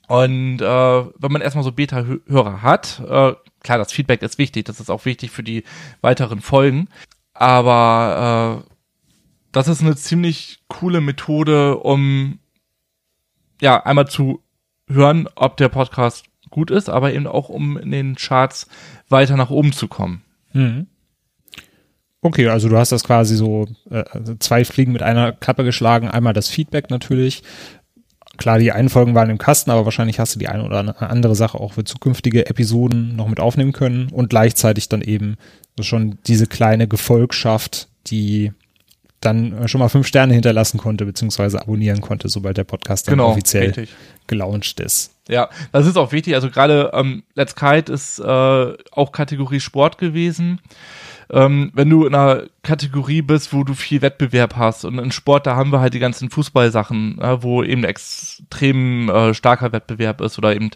[0.08, 4.80] Und äh, wenn man erstmal so Beta-Hörer hat, äh, klar, das Feedback ist wichtig, das
[4.80, 5.62] ist auch wichtig für die
[6.00, 6.88] weiteren Folgen,
[7.32, 8.70] aber äh,
[9.52, 12.40] das ist eine ziemlich coole Methode, um
[13.60, 14.42] ja einmal zu
[14.88, 18.68] hören, ob der Podcast gut ist, aber eben auch um in den Charts
[19.08, 20.22] weiter nach oben zu kommen.
[20.52, 20.88] Mhm.
[22.22, 26.08] Okay, also du hast das quasi so äh, also zwei Fliegen mit einer Klappe geschlagen.
[26.08, 27.42] Einmal das Feedback natürlich.
[28.36, 31.34] Klar, die einen Folgen waren im Kasten, aber wahrscheinlich hast du die eine oder andere
[31.34, 35.36] Sache auch für zukünftige Episoden noch mit aufnehmen können und gleichzeitig dann eben
[35.78, 38.52] schon diese kleine Gefolgschaft, die
[39.20, 43.30] dann schon mal fünf Sterne hinterlassen konnte, beziehungsweise abonnieren konnte, sobald der Podcast dann genau,
[43.30, 43.90] offiziell richtig.
[44.26, 45.12] gelauncht ist.
[45.28, 46.34] Ja, das ist auch wichtig.
[46.34, 50.60] Also gerade ähm, Let's Kite ist äh, auch Kategorie Sport gewesen
[51.32, 55.46] ähm, wenn du in einer Kategorie bist, wo du viel Wettbewerb hast und in Sport,
[55.46, 60.38] da haben wir halt die ganzen Fußballsachen, äh, wo eben extrem äh, starker Wettbewerb ist
[60.38, 60.70] oder eben,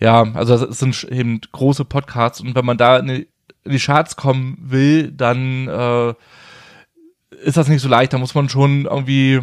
[0.00, 3.28] ja, also das sind eben große Podcasts und wenn man da in die,
[3.64, 6.14] in die Charts kommen will, dann äh,
[7.44, 9.40] ist das nicht so leicht, da muss man schon irgendwie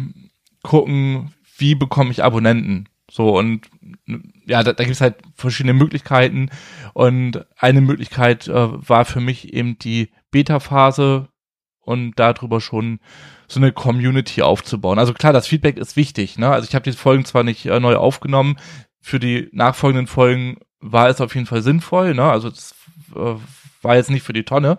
[0.62, 2.88] gucken, wie bekomme ich Abonnenten.
[3.10, 3.68] So und
[4.46, 6.50] ja, da, da gibt es halt verschiedene Möglichkeiten
[6.94, 11.28] und eine Möglichkeit äh, war für mich eben die Beta-Phase
[11.80, 12.98] und darüber schon
[13.46, 14.98] so eine Community aufzubauen.
[14.98, 16.38] Also klar, das Feedback ist wichtig.
[16.38, 16.50] Ne?
[16.50, 18.56] Also ich habe die Folgen zwar nicht äh, neu aufgenommen,
[19.00, 22.14] für die nachfolgenden Folgen war es auf jeden Fall sinnvoll.
[22.14, 22.24] Ne?
[22.24, 22.74] Also das
[23.14, 23.34] äh,
[23.82, 24.76] war jetzt nicht für die Tonne.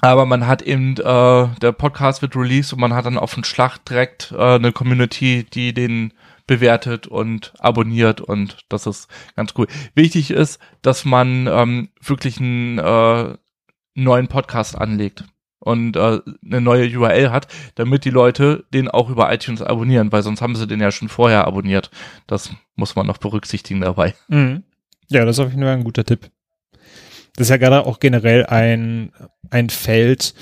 [0.00, 3.44] Aber man hat eben, äh, der Podcast wird released und man hat dann auf den
[3.44, 6.12] Schlag direkt äh, eine Community, die den
[6.46, 9.66] bewertet und abonniert und das ist ganz cool.
[9.94, 13.36] Wichtig ist, dass man ähm, wirklich einen äh,
[13.94, 15.24] neuen Podcast anlegt
[15.64, 20.22] und äh, eine neue URL hat, damit die Leute den auch über iTunes abonnieren, weil
[20.22, 21.90] sonst haben sie den ja schon vorher abonniert.
[22.26, 24.14] Das muss man noch berücksichtigen dabei.
[24.28, 24.62] Mhm.
[25.08, 26.30] Ja, das ist auf jeden Fall ein guter Tipp.
[27.36, 29.12] das ist ja gerade auch generell ein,
[29.50, 30.34] ein Feld,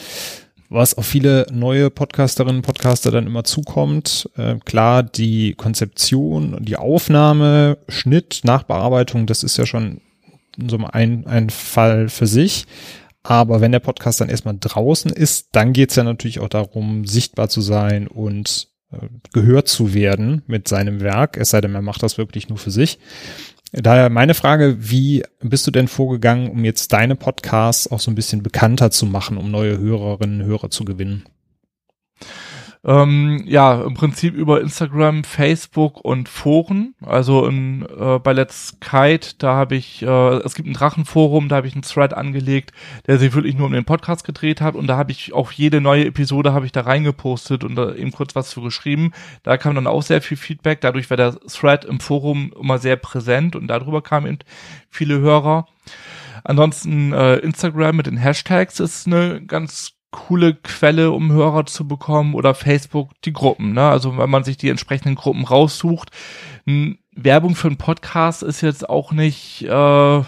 [0.68, 4.28] was auf viele neue Podcasterinnen und Podcaster dann immer zukommt.
[4.36, 10.00] Äh, klar, die Konzeption, die Aufnahme, Schnitt, Nachbearbeitung, das ist ja schon
[10.68, 12.66] so ein, ein Fall für sich.
[13.22, 17.48] Aber wenn der Podcast dann erstmal draußen ist, dann geht's ja natürlich auch darum, sichtbar
[17.48, 22.02] zu sein und äh, gehört zu werden mit seinem Werk, es sei denn, er macht
[22.02, 22.98] das wirklich nur für sich.
[23.72, 28.14] Daher meine Frage, wie bist du denn vorgegangen, um jetzt deine Podcasts auch so ein
[28.14, 31.24] bisschen bekannter zu machen, um neue Hörerinnen und Hörer zu gewinnen?
[32.84, 36.94] Ähm, ja, im Prinzip über Instagram, Facebook und Foren.
[37.00, 41.56] Also in, äh, bei Let's Kite, da habe ich, äh, es gibt ein Drachenforum, da
[41.56, 42.72] habe ich einen Thread angelegt,
[43.06, 45.80] der sich wirklich nur um den Podcast gedreht hat und da habe ich auch jede
[45.80, 49.12] neue Episode habe ich da reingepostet und da eben kurz was zu geschrieben.
[49.44, 50.80] Da kam dann auch sehr viel Feedback.
[50.80, 54.38] Dadurch war der Thread im Forum immer sehr präsent und darüber kamen eben
[54.90, 55.66] viele Hörer.
[56.42, 62.34] Ansonsten äh, Instagram mit den Hashtags ist eine ganz coole Quelle, um Hörer zu bekommen
[62.34, 63.72] oder Facebook die Gruppen.
[63.72, 63.82] Ne?
[63.82, 66.10] Also wenn man sich die entsprechenden Gruppen raussucht.
[67.14, 70.22] Werbung für einen Podcast ist jetzt auch nicht äh,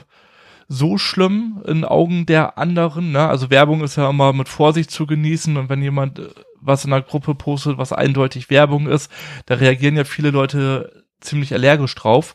[0.68, 3.12] so schlimm in Augen der anderen.
[3.12, 3.28] Ne?
[3.28, 6.28] Also Werbung ist ja immer mit Vorsicht zu genießen und wenn jemand äh,
[6.60, 9.12] was in der Gruppe postet, was eindeutig Werbung ist,
[9.46, 12.34] da reagieren ja viele Leute ziemlich allergisch drauf.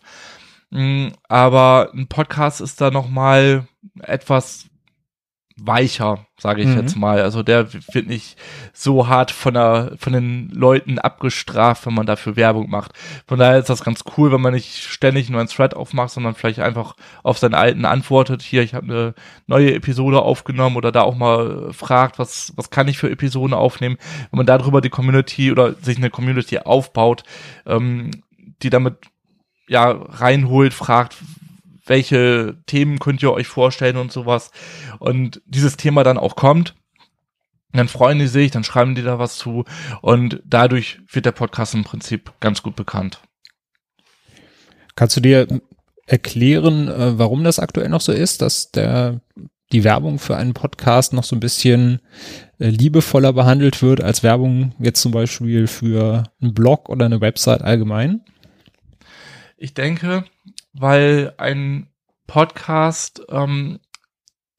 [1.27, 3.67] Aber ein Podcast ist da noch mal
[4.03, 4.68] etwas
[5.65, 6.77] weicher, sage ich mhm.
[6.77, 7.21] jetzt mal.
[7.21, 8.37] Also der wird nicht
[8.73, 12.93] so hart von der von den Leuten abgestraft, wenn man dafür Werbung macht.
[13.27, 16.35] Von daher ist das ganz cool, wenn man nicht ständig nur ein Thread aufmacht, sondern
[16.35, 18.41] vielleicht einfach auf seinen alten antwortet.
[18.41, 19.13] Hier, ich habe eine
[19.47, 23.97] neue Episode aufgenommen oder da auch mal fragt, was was kann ich für Episoden aufnehmen.
[24.31, 27.23] Wenn man darüber die Community oder sich eine Community aufbaut,
[27.65, 28.11] ähm,
[28.61, 28.95] die damit
[29.67, 31.17] ja reinholt, fragt,
[31.89, 34.51] welche Themen könnt ihr euch vorstellen und sowas.
[34.99, 36.75] Und dieses Thema dann auch kommt,
[37.73, 39.65] dann freuen die sich, dann schreiben die da was zu
[40.01, 43.19] und dadurch wird der Podcast im Prinzip ganz gut bekannt.
[44.95, 45.47] Kannst du dir
[46.07, 49.21] erklären, äh, warum das aktuell noch so ist, dass der
[49.71, 51.99] die Werbung für einen Podcast noch so ein bisschen
[52.57, 57.61] äh, liebevoller behandelt wird als Werbung jetzt zum Beispiel für einen Blog oder eine Website
[57.61, 58.21] allgemein?
[59.57, 60.25] Ich denke,
[60.73, 61.87] weil ein
[62.27, 63.79] Podcast ähm,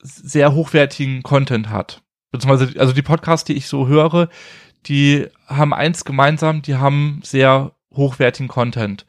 [0.03, 2.03] sehr hochwertigen Content hat.
[2.31, 4.29] Beziehungsweise, also die Podcasts, die ich so höre,
[4.87, 9.07] die haben eins gemeinsam, die haben sehr hochwertigen Content.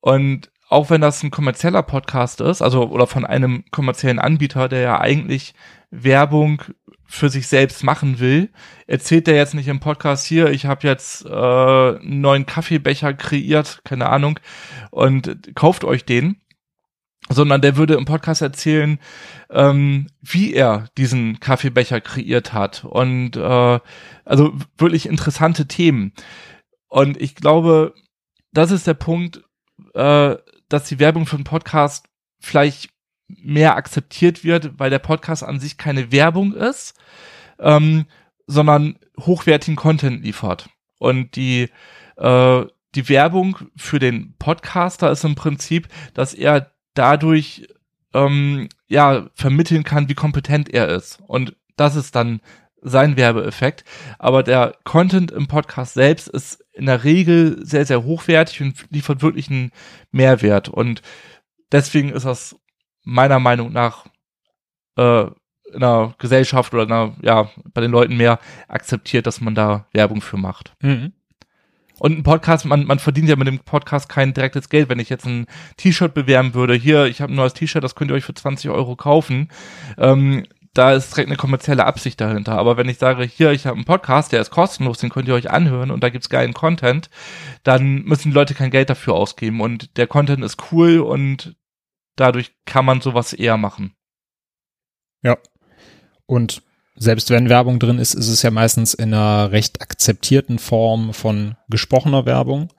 [0.00, 4.80] Und auch wenn das ein kommerzieller Podcast ist, also oder von einem kommerziellen Anbieter, der
[4.80, 5.54] ja eigentlich
[5.90, 6.62] Werbung
[7.06, 8.50] für sich selbst machen will,
[8.86, 13.80] erzählt er jetzt nicht im Podcast hier, ich habe jetzt äh, einen neuen Kaffeebecher kreiert,
[13.84, 14.40] keine Ahnung,
[14.90, 16.40] und kauft euch den,
[17.28, 18.98] sondern der würde im Podcast erzählen,
[19.50, 23.80] ähm, wie er diesen Kaffeebecher kreiert hat und äh,
[24.24, 26.12] also wirklich interessante Themen.
[26.88, 27.94] Und ich glaube,
[28.52, 29.42] das ist der Punkt,
[29.94, 30.36] äh,
[30.68, 32.08] dass die Werbung für einen Podcast
[32.40, 32.90] vielleicht
[33.28, 36.94] mehr akzeptiert wird, weil der Podcast an sich keine Werbung ist,
[37.58, 38.06] ähm,
[38.46, 40.68] sondern hochwertigen Content liefert.
[40.98, 41.68] Und die,
[42.16, 47.68] äh, die Werbung für den Podcaster ist im Prinzip, dass er dadurch
[48.14, 51.20] ähm, ja vermitteln kann, wie kompetent er ist.
[51.26, 52.40] Und das ist dann
[52.80, 53.84] sein Werbeeffekt.
[54.18, 59.22] Aber der Content im Podcast selbst ist in der Regel sehr, sehr hochwertig und liefert
[59.22, 59.72] wirklich einen
[60.12, 60.68] Mehrwert.
[60.68, 61.02] Und
[61.72, 62.56] deswegen ist das
[63.06, 64.04] meiner Meinung nach
[64.98, 65.22] äh,
[65.72, 68.38] in der Gesellschaft oder einer, ja, bei den Leuten mehr
[68.68, 70.74] akzeptiert, dass man da Werbung für macht.
[70.82, 71.12] Mhm.
[71.98, 74.90] Und ein Podcast, man, man verdient ja mit dem Podcast kein direktes Geld.
[74.90, 75.46] Wenn ich jetzt ein
[75.78, 78.70] T-Shirt bewerben würde, hier, ich habe ein neues T-Shirt, das könnt ihr euch für 20
[78.70, 79.48] Euro kaufen.
[79.96, 82.58] Ähm, da ist direkt eine kommerzielle Absicht dahinter.
[82.58, 85.34] Aber wenn ich sage, hier, ich habe einen Podcast, der ist kostenlos, den könnt ihr
[85.34, 87.08] euch anhören und da gibt's geilen Content,
[87.62, 89.62] dann müssen die Leute kein Geld dafür ausgeben.
[89.62, 91.56] Und der Content ist cool und
[92.16, 93.94] dadurch kann man sowas eher machen.
[95.22, 95.38] Ja.
[96.26, 96.62] Und
[96.96, 101.56] selbst wenn Werbung drin ist, ist es ja meistens in einer recht akzeptierten Form von
[101.68, 102.72] gesprochener Werbung.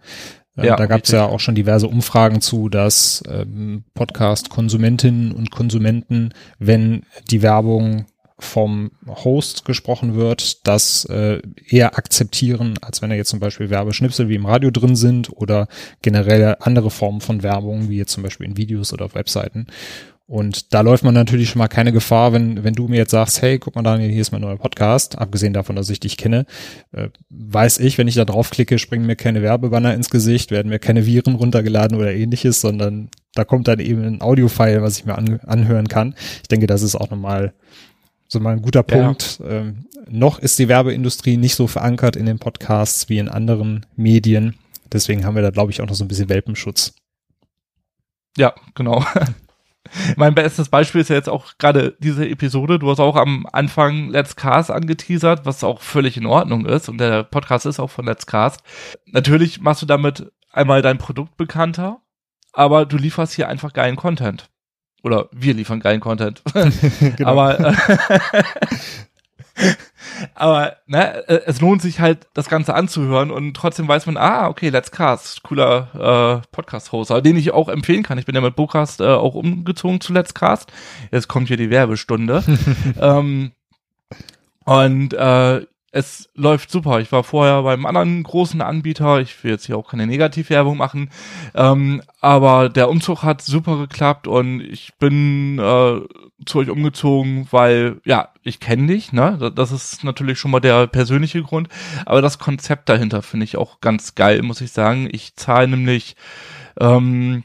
[0.58, 5.52] Ähm, ja, da gab es ja auch schon diverse Umfragen zu, dass ähm, Podcast-Konsumentinnen und
[5.52, 8.08] Konsumenten, wenn die Werbung
[8.39, 14.30] vom Host gesprochen wird, das äh, eher akzeptieren, als wenn da jetzt zum Beispiel Werbeschnipsel
[14.30, 15.67] wie im Radio drin sind oder
[16.02, 19.67] generell andere Formen von Werbung, wie jetzt zum Beispiel in Videos oder auf Webseiten.
[20.28, 23.41] Und da läuft man natürlich schon mal keine Gefahr, wenn, wenn du mir jetzt sagst,
[23.41, 26.45] hey, guck mal Daniel, hier ist mein neuer Podcast, abgesehen davon, dass ich dich kenne,
[26.91, 30.80] äh, weiß ich, wenn ich da draufklicke, springen mir keine Werbebanner ins Gesicht, werden mir
[30.80, 35.17] keine Viren runtergeladen oder ähnliches, sondern da kommt dann eben ein Audio-File, was ich mir
[35.17, 36.13] an, anhören kann.
[36.41, 37.54] Ich denke, das ist auch nochmal
[38.27, 39.39] so mal ein guter Punkt.
[39.39, 39.49] Ja.
[39.49, 44.55] Ähm, noch ist die Werbeindustrie nicht so verankert in den Podcasts wie in anderen Medien.
[44.91, 46.95] Deswegen haben wir da, glaube ich, auch noch so ein bisschen Welpenschutz.
[48.37, 49.03] Ja, genau.
[50.15, 52.79] mein bestes Beispiel ist ja jetzt auch gerade diese Episode.
[52.79, 56.89] Du hast auch am Anfang Let's Cast angeteasert, was auch völlig in Ordnung ist.
[56.89, 58.61] Und der Podcast ist auch von Let's Cast.
[59.05, 62.01] Natürlich machst du damit einmal dein Produkt bekannter,
[62.53, 64.49] aber du lieferst hier einfach geilen Content.
[65.03, 66.41] Oder wir liefern geilen Content.
[67.17, 67.29] genau.
[67.29, 67.73] Aber äh,
[70.36, 74.47] Aber ne, äh, es lohnt sich halt, das Ganze anzuhören und trotzdem weiß man, ah,
[74.47, 78.17] okay, Let's Cast, cooler äh, Podcast-Hoster, den ich auch empfehlen kann.
[78.17, 80.71] Ich bin ja mit Bocast äh, auch umgezogen zu Let's Cast.
[81.12, 82.43] Jetzt kommt hier die Werbestunde.
[82.99, 83.51] ähm,
[84.65, 87.00] und äh, es läuft super.
[87.00, 89.19] Ich war vorher beim anderen großen Anbieter.
[89.19, 91.10] Ich will jetzt hier auch keine Negativwerbung machen.
[91.56, 96.02] Ähm, aber der Umzug hat super geklappt und ich bin äh,
[96.45, 99.52] zu euch umgezogen, weil, ja, ich kenne dich, ne?
[99.56, 101.69] Das ist natürlich schon mal der persönliche Grund.
[102.06, 105.08] Aber das Konzept dahinter finde ich auch ganz geil, muss ich sagen.
[105.12, 106.15] Ich zahle nämlich
[106.80, 107.43] ähm,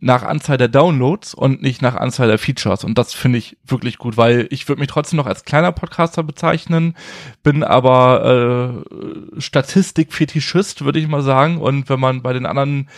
[0.00, 2.84] nach Anzahl der Downloads und nicht nach Anzahl der Features.
[2.84, 6.22] Und das finde ich wirklich gut, weil ich würde mich trotzdem noch als kleiner Podcaster
[6.22, 6.96] bezeichnen,
[7.42, 8.84] bin aber
[9.36, 11.58] äh, Statistik-Fetischist, würde ich mal sagen.
[11.58, 12.88] Und wenn man bei den anderen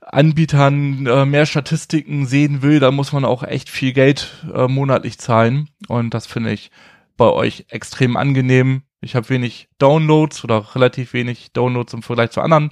[0.00, 5.18] Anbietern äh, mehr Statistiken sehen will, dann muss man auch echt viel Geld äh, monatlich
[5.18, 5.70] zahlen.
[5.88, 6.70] Und das finde ich
[7.16, 8.82] bei euch extrem angenehm.
[9.04, 12.70] Ich habe wenig Downloads oder relativ wenig Downloads im Vergleich zu anderen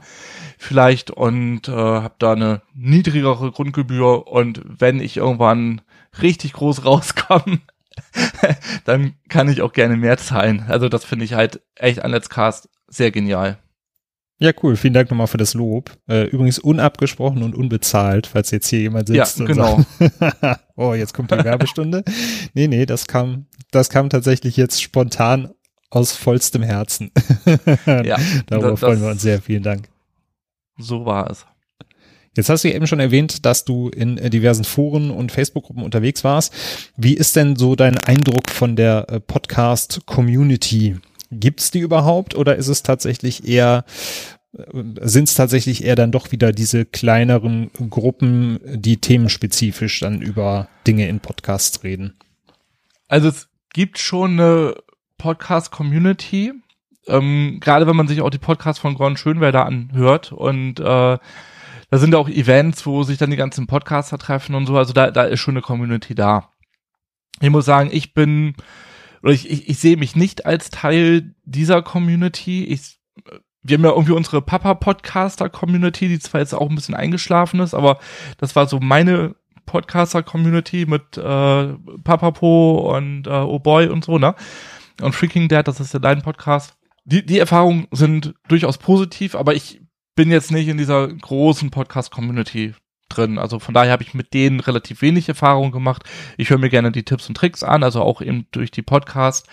[0.59, 5.83] vielleicht und äh, habe da eine niedrigere Grundgebühr und wenn ich irgendwann
[6.21, 7.61] richtig groß rauskomme,
[8.85, 10.64] dann kann ich auch gerne mehr zahlen.
[10.68, 13.59] Also das finde ich halt echt an Let's Cast sehr genial.
[14.38, 14.75] Ja, cool.
[14.75, 15.97] Vielen Dank nochmal für das Lob.
[16.09, 19.38] Äh, übrigens unabgesprochen und unbezahlt, falls jetzt hier jemand sitzt.
[19.38, 19.85] Ja, genau.
[20.01, 22.03] Sagt, oh, jetzt kommt die Werbestunde.
[22.55, 25.51] nee, nee, das kam, das kam tatsächlich jetzt spontan
[25.92, 27.11] aus vollstem Herzen.
[27.87, 29.42] ja, Darüber freuen wir uns sehr.
[29.42, 29.88] Vielen Dank.
[30.78, 31.44] So war es.
[32.35, 35.83] Jetzt hast du ja eben schon erwähnt, dass du in äh, diversen Foren und Facebook-Gruppen
[35.83, 36.55] unterwegs warst.
[36.96, 40.96] Wie ist denn so dein Eindruck von der äh, Podcast-Community?
[41.31, 43.85] Gibt's die überhaupt oder ist es tatsächlich eher
[44.57, 44.62] äh,
[45.02, 51.07] sind es tatsächlich eher dann doch wieder diese kleineren Gruppen, die themenspezifisch dann über Dinge
[51.09, 52.14] in Podcasts reden?
[53.09, 54.74] Also es gibt schon eine
[55.22, 56.52] Podcast-Community.
[57.06, 61.98] Ähm, Gerade wenn man sich auch die Podcasts von Gordon Schönwälder anhört und äh, da
[61.98, 64.76] sind auch Events, wo sich dann die ganzen Podcaster treffen und so.
[64.76, 66.50] Also da, da ist schon eine Community da.
[67.40, 68.54] Ich muss sagen, ich bin
[69.22, 72.64] oder ich, ich, ich sehe mich nicht als Teil dieser Community.
[72.64, 72.98] Ich,
[73.62, 77.98] wir haben ja irgendwie unsere Papa-Podcaster-Community, die zwar jetzt auch ein bisschen eingeschlafen ist, aber
[78.38, 84.35] das war so meine Podcaster-Community mit äh, Papapo und äh, Oh Boy und so, ne?
[85.00, 86.74] Und Freaking Dad, das ist ja dein Podcast.
[87.05, 89.81] Die, die Erfahrungen sind durchaus positiv, aber ich
[90.14, 92.74] bin jetzt nicht in dieser großen Podcast-Community
[93.09, 93.38] drin.
[93.38, 96.05] Also von daher habe ich mit denen relativ wenig Erfahrung gemacht.
[96.37, 99.46] Ich höre mir gerne die Tipps und Tricks an, also auch eben durch die Podcast.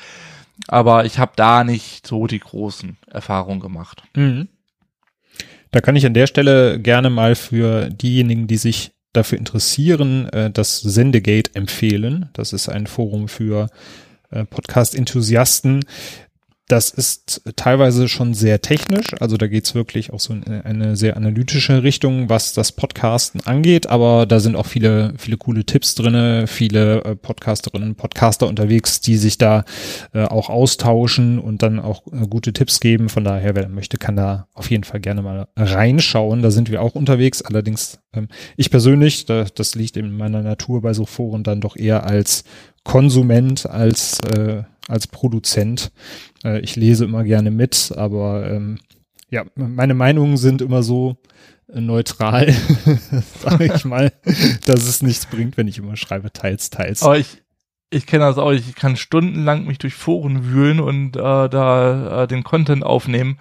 [0.67, 4.03] Aber ich habe da nicht so die großen Erfahrungen gemacht.
[4.15, 4.49] Mhm.
[5.71, 10.51] Da kann ich an der Stelle gerne mal für diejenigen, die sich dafür interessieren, äh,
[10.51, 12.29] das Sendegate empfehlen.
[12.33, 13.69] Das ist ein Forum für
[14.31, 15.81] äh, Podcast-Enthusiasten.
[16.69, 21.17] Das ist teilweise schon sehr technisch, also da geht's wirklich auch so in eine sehr
[21.17, 26.45] analytische Richtung, was das Podcasten angeht, aber da sind auch viele, viele coole Tipps drinne,
[26.45, 29.65] viele äh, Podcasterinnen, Podcaster unterwegs, die sich da
[30.13, 33.09] äh, auch austauschen und dann auch äh, gute Tipps geben.
[33.09, 36.43] Von daher, wer möchte, kann da auf jeden Fall gerne mal reinschauen.
[36.43, 37.41] Da sind wir auch unterwegs.
[37.41, 41.75] Allerdings, ähm, ich persönlich, da, das liegt in meiner Natur bei so Foren dann doch
[41.75, 42.43] eher als
[42.89, 45.91] Konsument als, äh, als Produzent.
[46.43, 48.79] Äh, ich lese immer gerne mit, aber ähm,
[49.29, 51.17] ja, meine Meinungen sind immer so
[51.71, 52.51] äh, neutral,
[53.43, 54.11] sage ich mal,
[54.65, 57.03] dass es nichts bringt, wenn ich immer schreibe, teils, teils.
[57.03, 57.43] Aber ich,
[57.91, 62.27] ich kenne das auch, ich kann stundenlang mich durch Foren wühlen und äh, da äh,
[62.27, 63.37] den Content aufnehmen.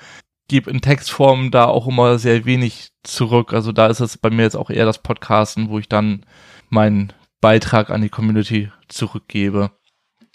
[0.48, 3.54] Gebe in Textform da auch immer sehr wenig zurück.
[3.54, 6.26] Also da ist es bei mir jetzt auch eher das Podcasten, wo ich dann
[6.68, 9.70] meinen Beitrag an die Community zurückgebe.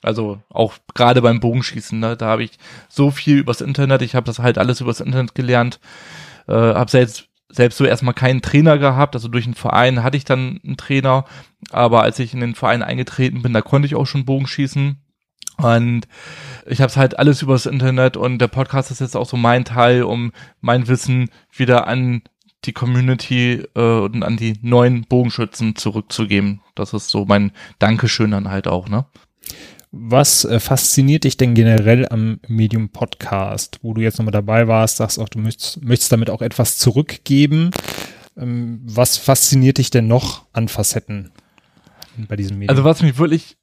[0.01, 4.25] Also auch gerade beim Bogenschießen, ne, da habe ich so viel übers Internet, ich habe
[4.25, 5.79] das halt alles übers Internet gelernt,
[6.47, 10.25] äh, habe selbst selbst so erstmal keinen Trainer gehabt, also durch einen Verein hatte ich
[10.25, 11.25] dann einen Trainer,
[11.69, 14.97] aber als ich in den Verein eingetreten bin, da konnte ich auch schon Bogenschießen
[15.57, 16.07] und
[16.65, 19.65] ich habe es halt alles übers Internet und der Podcast ist jetzt auch so mein
[19.65, 20.31] Teil, um
[20.61, 22.23] mein Wissen wieder an
[22.65, 26.61] die Community äh, und an die neuen Bogenschützen zurückzugeben.
[26.75, 29.05] Das ist so mein Dankeschön dann halt auch, ne?
[29.91, 34.97] Was äh, fasziniert dich denn generell am Medium Podcast, wo du jetzt nochmal dabei warst,
[34.97, 37.69] sagst auch, du möchtest, möchtest damit auch etwas zurückgeben.
[38.35, 41.31] Ähm, was fasziniert dich denn noch an Facetten
[42.27, 42.75] bei diesem Medium?
[42.75, 43.57] Also was mich wirklich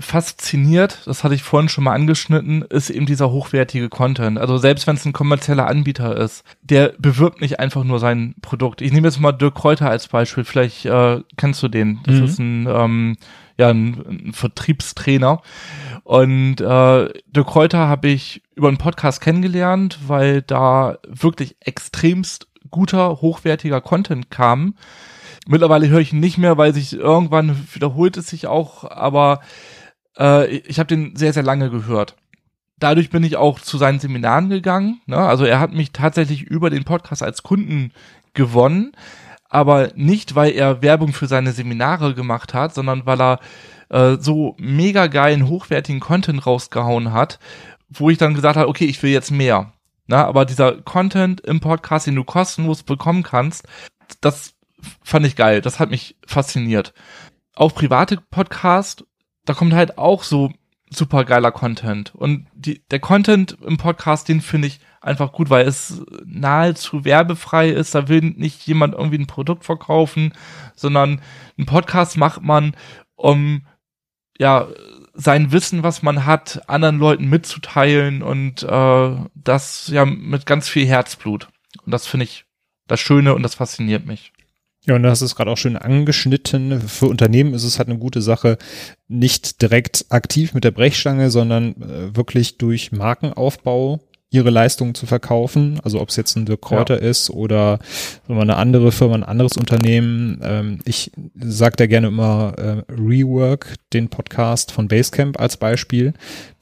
[0.00, 4.38] fasziniert, das hatte ich vorhin schon mal angeschnitten, ist eben dieser hochwertige Content.
[4.38, 8.80] Also selbst wenn es ein kommerzieller Anbieter ist, der bewirbt nicht einfach nur sein Produkt.
[8.80, 12.00] Ich nehme jetzt mal Dirk Kräuter als Beispiel, vielleicht äh, kennst du den.
[12.04, 12.24] Das mhm.
[12.24, 13.16] ist ein, ähm,
[13.58, 15.42] ja, ein, ein Vertriebstrainer.
[16.04, 23.20] Und äh, Dirk Kräuter habe ich über einen Podcast kennengelernt, weil da wirklich extremst guter,
[23.20, 24.74] hochwertiger Content kam.
[25.46, 29.40] Mittlerweile höre ich ihn nicht mehr, weil sich irgendwann wiederholt es sich auch, aber
[30.18, 32.16] äh, ich habe den sehr, sehr lange gehört.
[32.78, 35.00] Dadurch bin ich auch zu seinen Seminaren gegangen.
[35.06, 35.16] Ne?
[35.16, 37.92] Also er hat mich tatsächlich über den Podcast als Kunden
[38.34, 38.92] gewonnen,
[39.48, 43.40] aber nicht, weil er Werbung für seine Seminare gemacht hat, sondern weil er
[43.88, 47.38] äh, so mega geilen, hochwertigen Content rausgehauen hat,
[47.88, 49.72] wo ich dann gesagt habe, okay, ich will jetzt mehr.
[50.06, 53.66] Na, aber dieser Content im Podcast, den du kostenlos bekommen kannst,
[54.20, 54.54] das
[55.02, 55.60] fand ich geil.
[55.60, 56.94] Das hat mich fasziniert.
[57.54, 59.04] Auch private Podcast
[59.48, 60.52] da kommt halt auch so
[60.90, 62.14] super geiler Content.
[62.14, 67.70] Und die, der Content im Podcast, den finde ich einfach gut, weil es nahezu werbefrei
[67.70, 67.94] ist.
[67.94, 70.32] Da will nicht jemand irgendwie ein Produkt verkaufen,
[70.74, 71.20] sondern
[71.58, 72.74] ein Podcast macht man,
[73.16, 73.66] um
[74.38, 74.68] ja
[75.14, 80.86] sein Wissen, was man hat, anderen Leuten mitzuteilen und äh, das ja mit ganz viel
[80.86, 81.48] Herzblut.
[81.84, 82.44] Und das finde ich
[82.86, 84.32] das Schöne und das fasziniert mich.
[84.88, 86.80] Ja, und das ist gerade auch schön angeschnitten.
[86.80, 88.56] Für Unternehmen ist es halt eine gute Sache,
[89.06, 95.78] nicht direkt aktiv mit der Brechstange, sondern äh, wirklich durch Markenaufbau ihre Leistungen zu verkaufen.
[95.84, 97.08] Also ob es jetzt ein Dirk Kräuter ja.
[97.08, 97.80] ist oder
[98.28, 100.40] eine andere Firma, ein anderes Unternehmen.
[100.42, 106.14] Ähm, ich sage da gerne immer äh, Rework, den Podcast von Basecamp als Beispiel.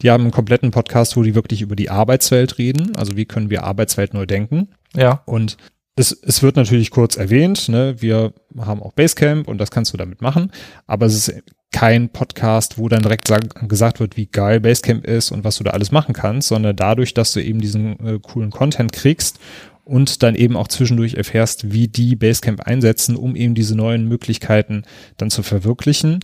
[0.03, 2.97] Die haben einen kompletten Podcast, wo die wirklich über die Arbeitswelt reden.
[2.97, 4.69] Also wie können wir Arbeitswelt neu denken.
[4.97, 5.23] Ja.
[5.27, 5.57] Und
[5.97, 9.97] es, es wird natürlich kurz erwähnt, ne, wir haben auch Basecamp und das kannst du
[9.97, 10.53] damit machen,
[10.87, 11.43] aber es ist
[11.73, 15.65] kein Podcast, wo dann direkt sag, gesagt wird, wie geil Basecamp ist und was du
[15.65, 19.39] da alles machen kannst, sondern dadurch, dass du eben diesen äh, coolen Content kriegst
[19.85, 24.83] und dann eben auch zwischendurch erfährst, wie die Basecamp einsetzen, um eben diese neuen Möglichkeiten
[25.17, 26.21] dann zu verwirklichen,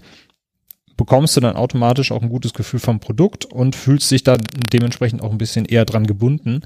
[0.96, 4.40] bekommst du dann automatisch auch ein gutes Gefühl vom Produkt und fühlst dich dann
[4.72, 6.62] dementsprechend auch ein bisschen eher dran gebunden,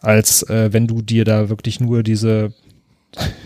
[0.00, 2.52] als äh, wenn du dir da wirklich nur diese,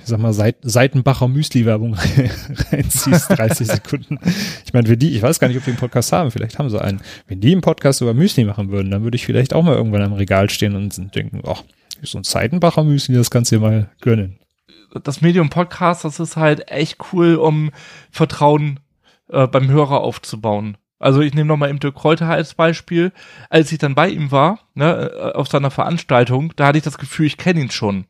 [0.05, 1.95] sag mal, Seit Seitenbacher Müsli-Werbung
[2.73, 4.19] reinziehst, 30 Sekunden.
[4.65, 6.71] Ich meine, wenn die, ich weiß gar nicht, ob die einen Podcast haben, vielleicht haben
[6.71, 7.01] sie einen.
[7.27, 10.03] Wenn die einen Podcast über Müsli machen würden, dann würde ich vielleicht auch mal irgendwann
[10.03, 11.63] am Regal stehen und denken, ach,
[12.03, 14.39] so ein Seitenbacher Müsli, das kannst du dir mal gönnen.
[15.05, 17.71] Das Medium Podcast, das ist halt echt cool, um
[18.11, 18.81] Vertrauen
[19.29, 20.77] äh, beim Hörer aufzubauen.
[21.03, 23.13] Also ich nehme nochmal Dirk Kräuter als Beispiel.
[23.51, 26.99] Als ich dann bei ihm war, ne, äh, auf seiner Veranstaltung, da hatte ich das
[26.99, 28.07] Gefühl, ich kenne ihn schon.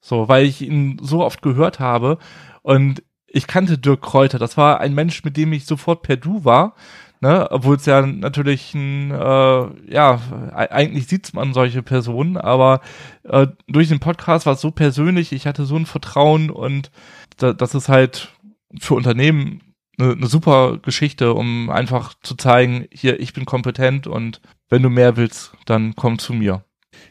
[0.00, 2.18] So, weil ich ihn so oft gehört habe
[2.62, 4.38] und ich kannte Dirk Kräuter.
[4.38, 6.74] Das war ein Mensch, mit dem ich sofort per Du war.
[7.22, 10.20] Ne, obwohl es ja natürlich ein, äh, ja,
[10.54, 12.80] eigentlich sieht man solche Personen, aber
[13.24, 16.90] äh, durch den Podcast war es so persönlich, ich hatte so ein Vertrauen und
[17.36, 18.32] da, das ist halt
[18.78, 19.69] für Unternehmen
[20.00, 24.90] eine, eine super Geschichte, um einfach zu zeigen, hier, ich bin kompetent und wenn du
[24.90, 26.64] mehr willst, dann komm zu mir.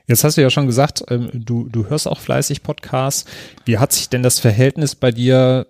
[0.08, 3.30] Jetzt hast du ja schon gesagt, ähm, du, du hörst auch fleißig Podcasts.
[3.66, 5.68] Wie hat sich denn das Verhältnis bei dir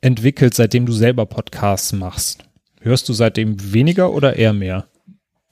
[0.00, 2.44] entwickelt, seitdem du selber Podcasts machst?
[2.80, 4.86] Hörst du seitdem weniger oder eher mehr?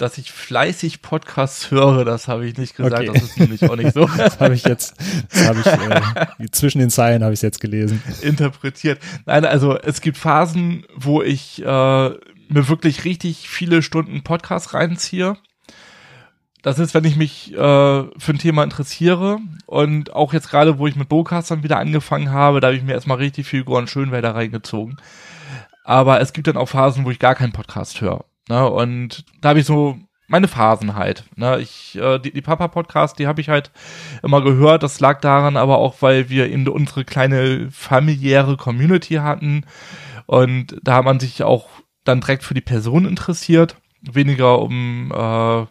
[0.02, 3.10] Dass ich fleißig Podcasts höre, das habe ich nicht gesagt, okay.
[3.14, 4.06] das ist nämlich auch nicht so.
[4.16, 4.96] das habe ich jetzt,
[5.30, 8.02] das habe ich, äh, zwischen den Zeilen habe ich es jetzt gelesen.
[8.20, 8.98] Interpretiert.
[9.26, 15.36] Nein, also es gibt Phasen, wo ich äh, mir wirklich richtig viele Stunden Podcasts reinziehe.
[16.62, 20.88] Das ist, wenn ich mich äh, für ein Thema interessiere und auch jetzt gerade, wo
[20.88, 24.34] ich mit Bocastern wieder angefangen habe, da habe ich mir erstmal richtig viel Gorn Schönwälder
[24.34, 24.96] reingezogen.
[25.84, 28.24] Aber es gibt dann auch Phasen, wo ich gar keinen Podcast höre.
[28.48, 28.68] Ne?
[28.68, 31.24] Und da habe ich so meine Phasen halt.
[31.36, 31.60] Ne?
[31.60, 33.70] Ich, äh, die, die Papa-Podcast, die habe ich halt
[34.22, 34.82] immer gehört.
[34.82, 39.66] Das lag daran aber auch, weil wir in unsere kleine familiäre Community hatten.
[40.26, 41.68] Und da hat man sich auch
[42.04, 43.76] dann direkt für die Person interessiert.
[44.00, 45.66] Weniger um, äh,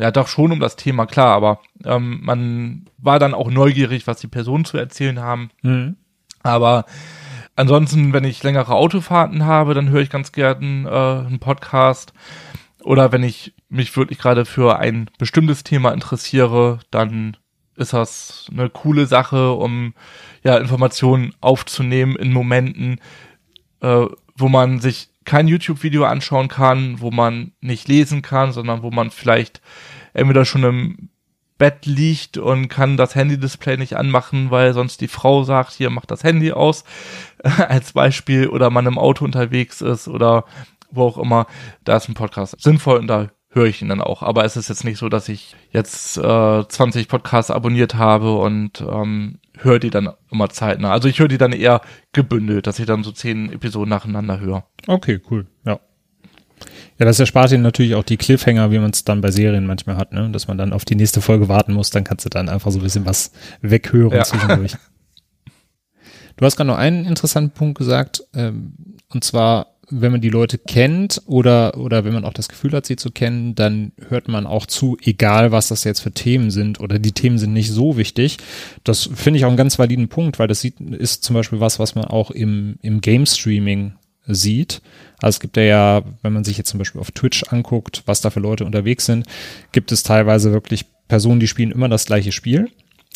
[0.00, 4.20] ja doch schon um das Thema, klar, aber ähm, man war dann auch neugierig, was
[4.20, 5.50] die Personen zu erzählen haben.
[5.62, 5.96] Mhm.
[6.42, 6.84] Aber
[7.56, 12.12] ansonsten, wenn ich längere Autofahrten habe, dann höre ich ganz gern äh, einen Podcast.
[12.82, 17.36] Oder wenn ich mich wirklich gerade für ein bestimmtes Thema interessiere, dann
[17.74, 19.94] ist das eine coole Sache, um
[20.44, 23.00] ja Informationen aufzunehmen in Momenten,
[23.80, 28.90] äh, wo man sich kein YouTube-Video anschauen kann, wo man nicht lesen kann, sondern wo
[28.90, 29.60] man vielleicht
[30.14, 31.08] entweder schon im
[31.58, 36.10] Bett liegt und kann das Handy-Display nicht anmachen, weil sonst die Frau sagt, hier macht
[36.10, 36.84] das Handy aus,
[37.42, 40.44] als Beispiel, oder man im Auto unterwegs ist oder
[40.90, 41.46] wo auch immer,
[41.84, 44.22] da ist ein Podcast sinnvoll und da höre ich ihn dann auch.
[44.22, 48.82] Aber es ist jetzt nicht so, dass ich jetzt äh, 20 Podcasts abonniert habe und
[48.82, 50.92] ähm, höre die dann immer zeitnah.
[50.92, 51.80] Also ich höre die dann eher
[52.12, 54.64] gebündelt, dass ich dann so zehn Episoden nacheinander höre.
[54.86, 55.80] Okay, cool, ja.
[56.98, 59.96] Ja, das erspart Ihnen natürlich auch die Cliffhanger, wie man es dann bei Serien manchmal
[59.96, 60.30] hat, ne?
[60.30, 62.78] Dass man dann auf die nächste Folge warten muss, dann kannst du dann einfach so
[62.78, 64.24] ein bisschen was weghören ja.
[64.24, 64.76] zwischendurch.
[66.38, 68.74] Du hast gerade noch einen interessanten Punkt gesagt, ähm,
[69.08, 72.86] und zwar wenn man die Leute kennt oder, oder wenn man auch das Gefühl hat,
[72.86, 76.80] sie zu kennen, dann hört man auch zu, egal was das jetzt für Themen sind
[76.80, 78.38] oder die Themen sind nicht so wichtig.
[78.84, 81.78] Das finde ich auch einen ganz validen Punkt, weil das sieht, ist zum Beispiel was,
[81.78, 83.94] was man auch im, im Game Streaming
[84.26, 84.82] sieht.
[85.20, 88.20] Also es gibt ja, ja, wenn man sich jetzt zum Beispiel auf Twitch anguckt, was
[88.20, 89.26] da für Leute unterwegs sind,
[89.72, 92.70] gibt es teilweise wirklich Personen, die spielen immer das gleiche Spiel.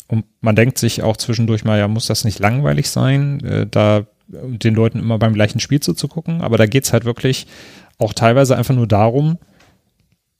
[0.07, 3.43] Und man denkt sich auch zwischendurch mal, ja, muss das nicht langweilig sein?
[3.43, 7.47] Äh, da den Leuten immer beim gleichen Spiel zuzugucken, aber da geht's halt wirklich
[7.97, 9.37] auch teilweise einfach nur darum,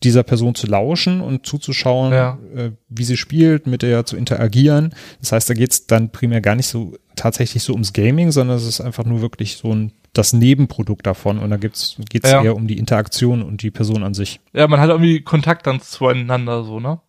[0.04, 2.40] dieser Person zu lauschen und zuzuschauen, ja.
[2.56, 4.96] äh, wie sie spielt, mit der zu interagieren.
[5.20, 8.66] Das heißt, da geht's dann primär gar nicht so tatsächlich so ums Gaming, sondern es
[8.66, 12.44] ist einfach nur wirklich so ein das Nebenprodukt davon und da gibt's geht's ja.
[12.44, 14.42] eher um die Interaktion und die Person an sich.
[14.54, 17.00] Ja, man hat irgendwie Kontakt dann zueinander so, ne?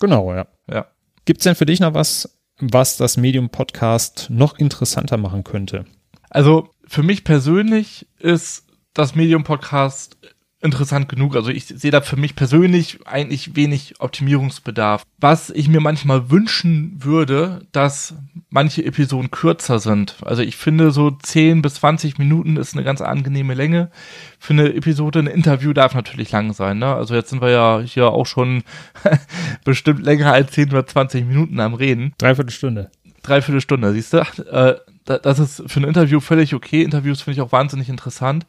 [0.00, 0.46] Genau, ja.
[0.70, 0.86] Ja.
[1.24, 5.84] Gibt's denn für dich noch was, was das Medium Podcast noch interessanter machen könnte?
[6.30, 10.16] Also für mich persönlich ist das Medium Podcast
[10.64, 11.36] interessant genug.
[11.36, 15.04] Also ich sehe da für mich persönlich eigentlich wenig Optimierungsbedarf.
[15.20, 18.14] Was ich mir manchmal wünschen würde, dass
[18.50, 20.16] manche Episoden kürzer sind.
[20.22, 23.90] Also ich finde so 10 bis 20 Minuten ist eine ganz angenehme Länge.
[24.38, 26.78] Für eine Episode, ein Interview darf natürlich lang sein.
[26.78, 26.86] Ne?
[26.86, 28.62] Also jetzt sind wir ja hier auch schon
[29.64, 32.14] bestimmt länger als 10 oder 20 Minuten am Reden.
[32.18, 32.90] Dreiviertel Stunde.
[33.22, 34.18] Dreiviertel Stunde, siehst du?
[34.50, 36.82] Äh, das ist für ein Interview völlig okay.
[36.82, 38.46] Interviews finde ich auch wahnsinnig interessant.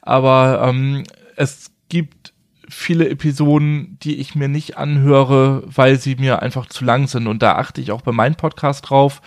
[0.00, 1.04] Aber ähm,
[1.38, 2.32] es gibt
[2.68, 7.26] viele Episoden, die ich mir nicht anhöre, weil sie mir einfach zu lang sind.
[7.26, 9.22] Und da achte ich auch bei meinem Podcast drauf.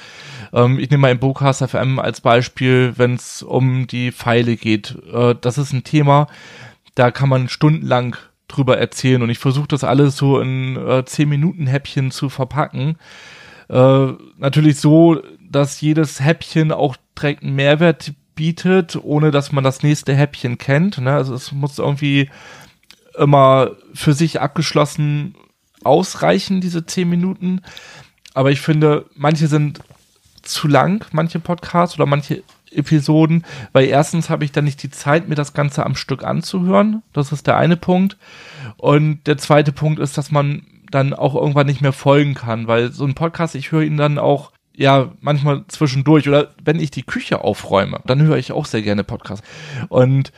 [0.53, 4.95] Ähm, ich nehme mal im Bocast FM als Beispiel, wenn es um die Pfeile geht.
[5.11, 6.27] Äh, das ist ein Thema,
[6.93, 8.15] da kann man stundenlang
[8.47, 9.23] drüber erzählen.
[9.23, 12.97] Und ich versuche das alles so in äh, 10 Minuten Häppchen zu verpacken.
[13.69, 14.07] Äh,
[14.37, 20.15] natürlich so, dass jedes Häppchen auch direkt einen Mehrwert bietet, ohne dass man das nächste
[20.15, 20.97] Häppchen kennt.
[20.97, 21.13] Ne?
[21.13, 22.29] Also es muss irgendwie
[23.17, 25.35] immer für sich abgeschlossen
[25.83, 27.61] ausreichen, diese zehn Minuten.
[28.33, 29.81] Aber ich finde, manche sind
[30.41, 35.27] zu lang, manche Podcasts oder manche Episoden, weil erstens habe ich dann nicht die Zeit,
[35.27, 37.03] mir das Ganze am Stück anzuhören.
[37.13, 38.17] Das ist der eine Punkt.
[38.77, 42.91] Und der zweite Punkt ist, dass man dann auch irgendwann nicht mehr folgen kann, weil
[42.91, 47.03] so ein Podcast, ich höre ihn dann auch ja, manchmal zwischendurch oder wenn ich die
[47.03, 49.45] Küche aufräume, dann höre ich auch sehr gerne Podcasts.
[49.89, 50.31] Und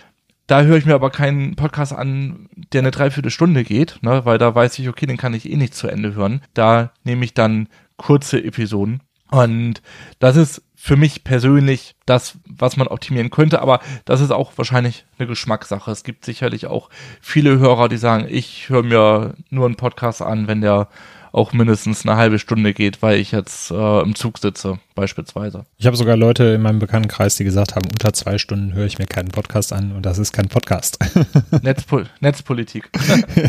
[0.47, 4.53] da höre ich mir aber keinen Podcast an, der eine Dreiviertelstunde geht, ne, weil da
[4.53, 6.41] weiß ich, okay, den kann ich eh nicht zu Ende hören.
[6.53, 9.01] Da nehme ich dann kurze Episoden.
[9.31, 9.81] Und
[10.19, 15.05] das ist für mich persönlich das, was man optimieren könnte, aber das ist auch wahrscheinlich
[15.17, 15.89] eine Geschmackssache.
[15.89, 16.89] Es gibt sicherlich auch
[17.21, 20.89] viele Hörer, die sagen, ich höre mir nur einen Podcast an, wenn der
[21.33, 25.65] auch mindestens eine halbe Stunde geht, weil ich jetzt äh, im Zug sitze, beispielsweise.
[25.77, 28.99] Ich habe sogar Leute in meinem Bekanntenkreis, die gesagt haben, unter zwei Stunden höre ich
[28.99, 30.99] mir keinen Podcast an und das ist kein Podcast.
[31.63, 32.89] Netzpol Netzpolitik.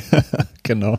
[0.63, 0.99] genau.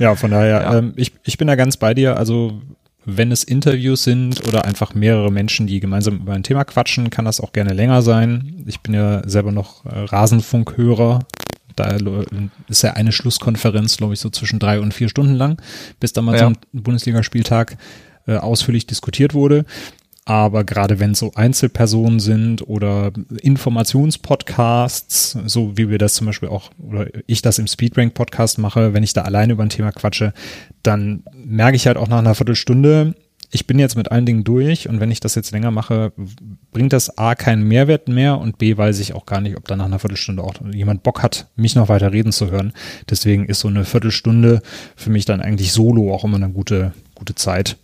[0.00, 0.78] Ja, von daher, ja.
[0.78, 2.16] Ähm, ich, ich bin da ganz bei dir.
[2.16, 2.60] Also
[3.04, 7.24] wenn es Interviews sind oder einfach mehrere Menschen, die gemeinsam über ein Thema quatschen, kann
[7.24, 8.64] das auch gerne länger sein.
[8.66, 11.20] Ich bin ja selber noch äh, Rasenfunkhörer
[11.78, 11.96] da
[12.68, 15.60] ist ja eine Schlusskonferenz, glaube ich, so zwischen drei und vier Stunden lang,
[16.00, 16.40] bis dann mal ja.
[16.40, 17.76] so ein Bundesligaspieltag
[18.26, 19.64] äh, ausführlich diskutiert wurde.
[20.28, 26.70] Aber gerade wenn so Einzelpersonen sind oder Informationspodcasts, so wie wir das zum Beispiel auch,
[26.78, 30.34] oder ich das im Speedrank Podcast mache, wenn ich da alleine über ein Thema quatsche,
[30.82, 33.14] dann merke ich halt auch nach einer Viertelstunde,
[33.50, 36.12] ich bin jetzt mit allen Dingen durch und wenn ich das jetzt länger mache,
[36.70, 39.76] bringt das A keinen Mehrwert mehr und B weiß ich auch gar nicht, ob da
[39.76, 42.72] nach einer Viertelstunde auch jemand Bock hat, mich noch weiter reden zu hören.
[43.08, 44.60] Deswegen ist so eine Viertelstunde
[44.96, 47.76] für mich dann eigentlich solo auch immer eine gute, gute Zeit.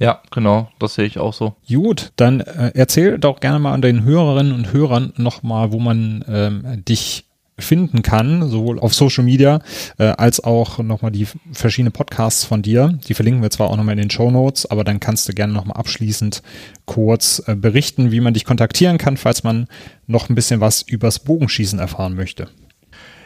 [0.00, 1.54] Ja, genau, das sehe ich auch so.
[1.68, 6.24] Gut, dann äh, erzähl doch gerne mal an den Hörerinnen und Hörern nochmal, wo man
[6.28, 7.27] ähm, dich
[7.58, 9.60] finden kann, sowohl auf Social Media
[9.98, 12.98] äh, als auch nochmal die verschiedenen Podcasts von dir.
[13.08, 15.52] Die verlinken wir zwar auch nochmal in den Show Notes, aber dann kannst du gerne
[15.52, 16.42] nochmal abschließend
[16.86, 19.66] kurz äh, berichten, wie man dich kontaktieren kann, falls man
[20.06, 22.48] noch ein bisschen was übers Bogenschießen erfahren möchte.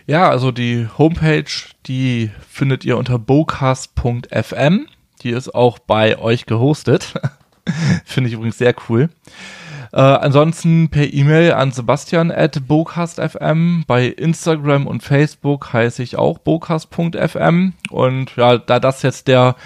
[0.07, 1.45] Ja, also die Homepage,
[1.87, 4.87] die findet ihr unter bocast.fm.
[5.23, 7.15] Die ist auch bei euch gehostet.
[8.05, 9.11] Finde ich übrigens sehr cool.
[9.93, 13.85] Äh, ansonsten per E-Mail an Sebastian at bocast.fm.
[13.87, 17.75] Bei Instagram und Facebook heiße ich auch bocast.fm.
[17.91, 19.57] Und ja, da das jetzt der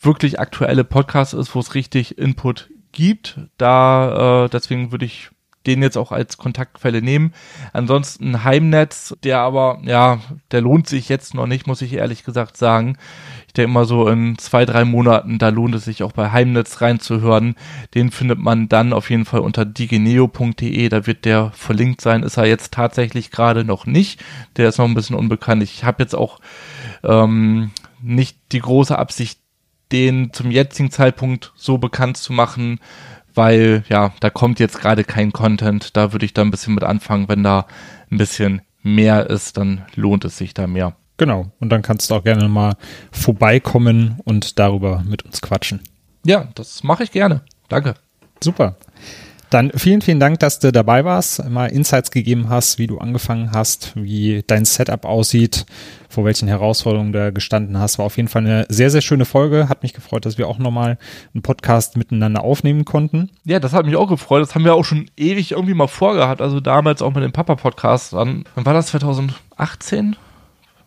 [0.00, 5.30] wirklich aktuelle Podcast ist, wo es richtig Input gibt, da äh, deswegen würde ich
[5.66, 7.32] den jetzt auch als Kontaktquelle nehmen.
[7.72, 10.20] Ansonsten Heimnetz, der aber, ja,
[10.50, 12.98] der lohnt sich jetzt noch nicht, muss ich ehrlich gesagt sagen.
[13.56, 17.54] Denke mal so in zwei, drei Monaten, da lohnt es sich auch bei Heimnetz reinzuhören.
[17.94, 22.24] Den findet man dann auf jeden Fall unter digeneo.de, da wird der verlinkt sein.
[22.24, 24.22] Ist er jetzt tatsächlich gerade noch nicht.
[24.56, 25.62] Der ist noch ein bisschen unbekannt.
[25.62, 26.40] Ich habe jetzt auch
[27.04, 27.70] ähm,
[28.02, 29.38] nicht die große Absicht,
[29.92, 32.80] den zum jetzigen Zeitpunkt so bekannt zu machen,
[33.34, 35.96] weil ja, da kommt jetzt gerade kein Content.
[35.96, 37.28] Da würde ich da ein bisschen mit anfangen.
[37.28, 37.66] Wenn da
[38.10, 40.96] ein bisschen mehr ist, dann lohnt es sich da mehr.
[41.16, 41.52] Genau.
[41.60, 42.74] Und dann kannst du auch gerne mal
[43.12, 45.80] vorbeikommen und darüber mit uns quatschen.
[46.24, 47.42] Ja, das mache ich gerne.
[47.68, 47.94] Danke.
[48.42, 48.76] Super.
[49.50, 53.52] Dann vielen, vielen Dank, dass du dabei warst, mal Insights gegeben hast, wie du angefangen
[53.52, 55.64] hast, wie dein Setup aussieht,
[56.08, 57.98] vor welchen Herausforderungen du gestanden hast.
[57.98, 59.68] War auf jeden Fall eine sehr, sehr schöne Folge.
[59.68, 60.98] Hat mich gefreut, dass wir auch nochmal
[61.34, 63.30] einen Podcast miteinander aufnehmen konnten.
[63.44, 64.42] Ja, das hat mich auch gefreut.
[64.42, 66.40] Das haben wir auch schon ewig irgendwie mal vorgehabt.
[66.40, 68.12] Also damals auch mit dem Papa-Podcast.
[68.12, 68.88] Wann war das?
[68.88, 70.16] 2018?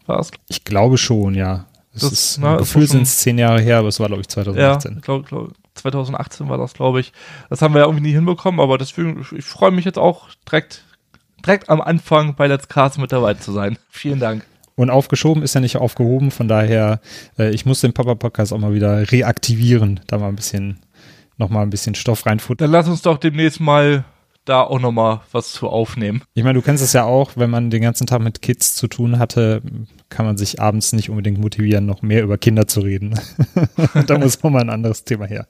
[0.07, 0.31] War es?
[0.47, 1.65] Ich glaube schon, ja.
[1.93, 4.27] Es das, ist, na, Gefühl sind es zehn Jahre her, aber es war, glaube ich,
[4.27, 4.93] 2018.
[4.95, 7.11] Ja, glaube glaub, 2018 war das, glaube ich.
[7.49, 10.83] Das haben wir ja irgendwie nie hinbekommen, aber deswegen, ich freue mich jetzt auch direkt,
[11.45, 13.77] direkt am Anfang bei Let's Cast mit dabei zu sein.
[13.89, 14.45] Vielen Dank.
[14.75, 17.01] Und aufgeschoben ist ja nicht aufgehoben, von daher,
[17.39, 20.79] äh, ich muss den Papa-Podcast auch mal wieder reaktivieren, da mal ein bisschen,
[21.37, 22.65] noch mal ein bisschen Stoff reinfuttern.
[22.65, 24.05] Dann lass uns doch demnächst mal
[24.47, 26.23] da auch nochmal was zu aufnehmen.
[26.33, 28.87] Ich meine, du kennst es ja auch, wenn man den ganzen Tag mit Kids zu
[28.87, 29.61] tun hatte,
[30.09, 33.19] kann man sich abends nicht unbedingt motivieren, noch mehr über Kinder zu reden.
[34.07, 35.47] da muss noch mal ein anderes Thema her.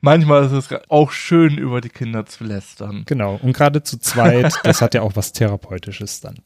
[0.00, 3.02] Manchmal ist es auch schön, über die Kinder zu lästern.
[3.06, 3.38] Genau.
[3.42, 6.36] Und gerade zu zweit, das hat ja auch was Therapeutisches dann.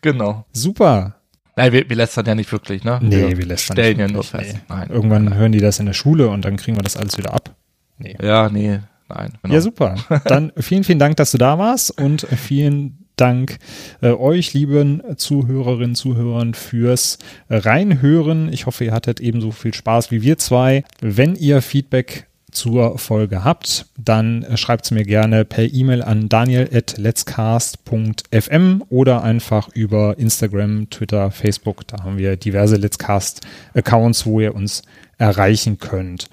[0.00, 0.44] Genau.
[0.52, 1.16] Super.
[1.56, 3.00] Nein, wir, wir lästern ja nicht wirklich, ne?
[3.02, 3.96] Nee, wir, wir lästern stellen nicht.
[3.96, 4.52] Stellen ja nur fest.
[4.54, 4.60] Nee.
[4.68, 7.34] Nein, Irgendwann hören die das in der Schule und dann kriegen wir das alles wieder
[7.34, 7.56] ab.
[7.98, 8.16] Nee.
[8.22, 9.32] Ja, nee, nein.
[9.42, 9.54] Genau.
[9.54, 9.96] Ja, super.
[10.24, 13.58] Dann vielen, vielen Dank, dass du da warst und vielen Dank
[14.00, 17.18] äh, euch, lieben Zuhörerinnen, Zuhörern, fürs
[17.50, 18.52] Reinhören.
[18.52, 20.84] Ich hoffe, ihr hattet ebenso viel Spaß wie wir zwei.
[21.00, 28.82] Wenn ihr Feedback zur Folge habt, dann schreibt es mir gerne per E-Mail an daniel.letscast.fm
[28.88, 31.86] oder einfach über Instagram, Twitter, Facebook.
[31.86, 34.82] Da haben wir diverse Letscast-Accounts, wo ihr uns
[35.18, 36.28] erreichen könnt.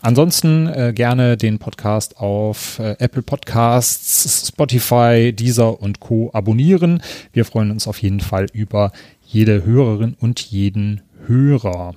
[0.00, 6.30] Ansonsten äh, gerne den Podcast auf äh, Apple Podcasts, Spotify, Deezer und Co.
[6.32, 7.02] abonnieren.
[7.32, 8.92] Wir freuen uns auf jeden Fall über
[9.26, 11.94] jede Hörerin und jeden Hörer.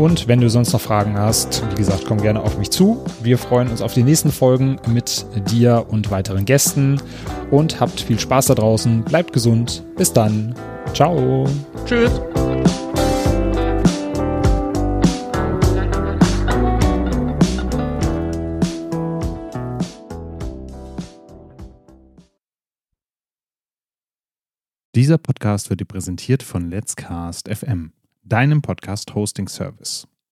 [0.00, 3.04] Und wenn du sonst noch Fragen hast, wie gesagt, komm gerne auf mich zu.
[3.22, 6.98] Wir freuen uns auf die nächsten Folgen mit dir und weiteren Gästen
[7.50, 9.04] und habt viel Spaß da draußen.
[9.04, 9.84] Bleibt gesund.
[9.98, 10.54] Bis dann.
[10.94, 11.44] Ciao.
[11.84, 12.10] Tschüss.
[24.96, 27.92] Dieser Podcast wird dir präsentiert von Let's Cast FM
[28.24, 30.08] deinem Podcast-Hosting-Service.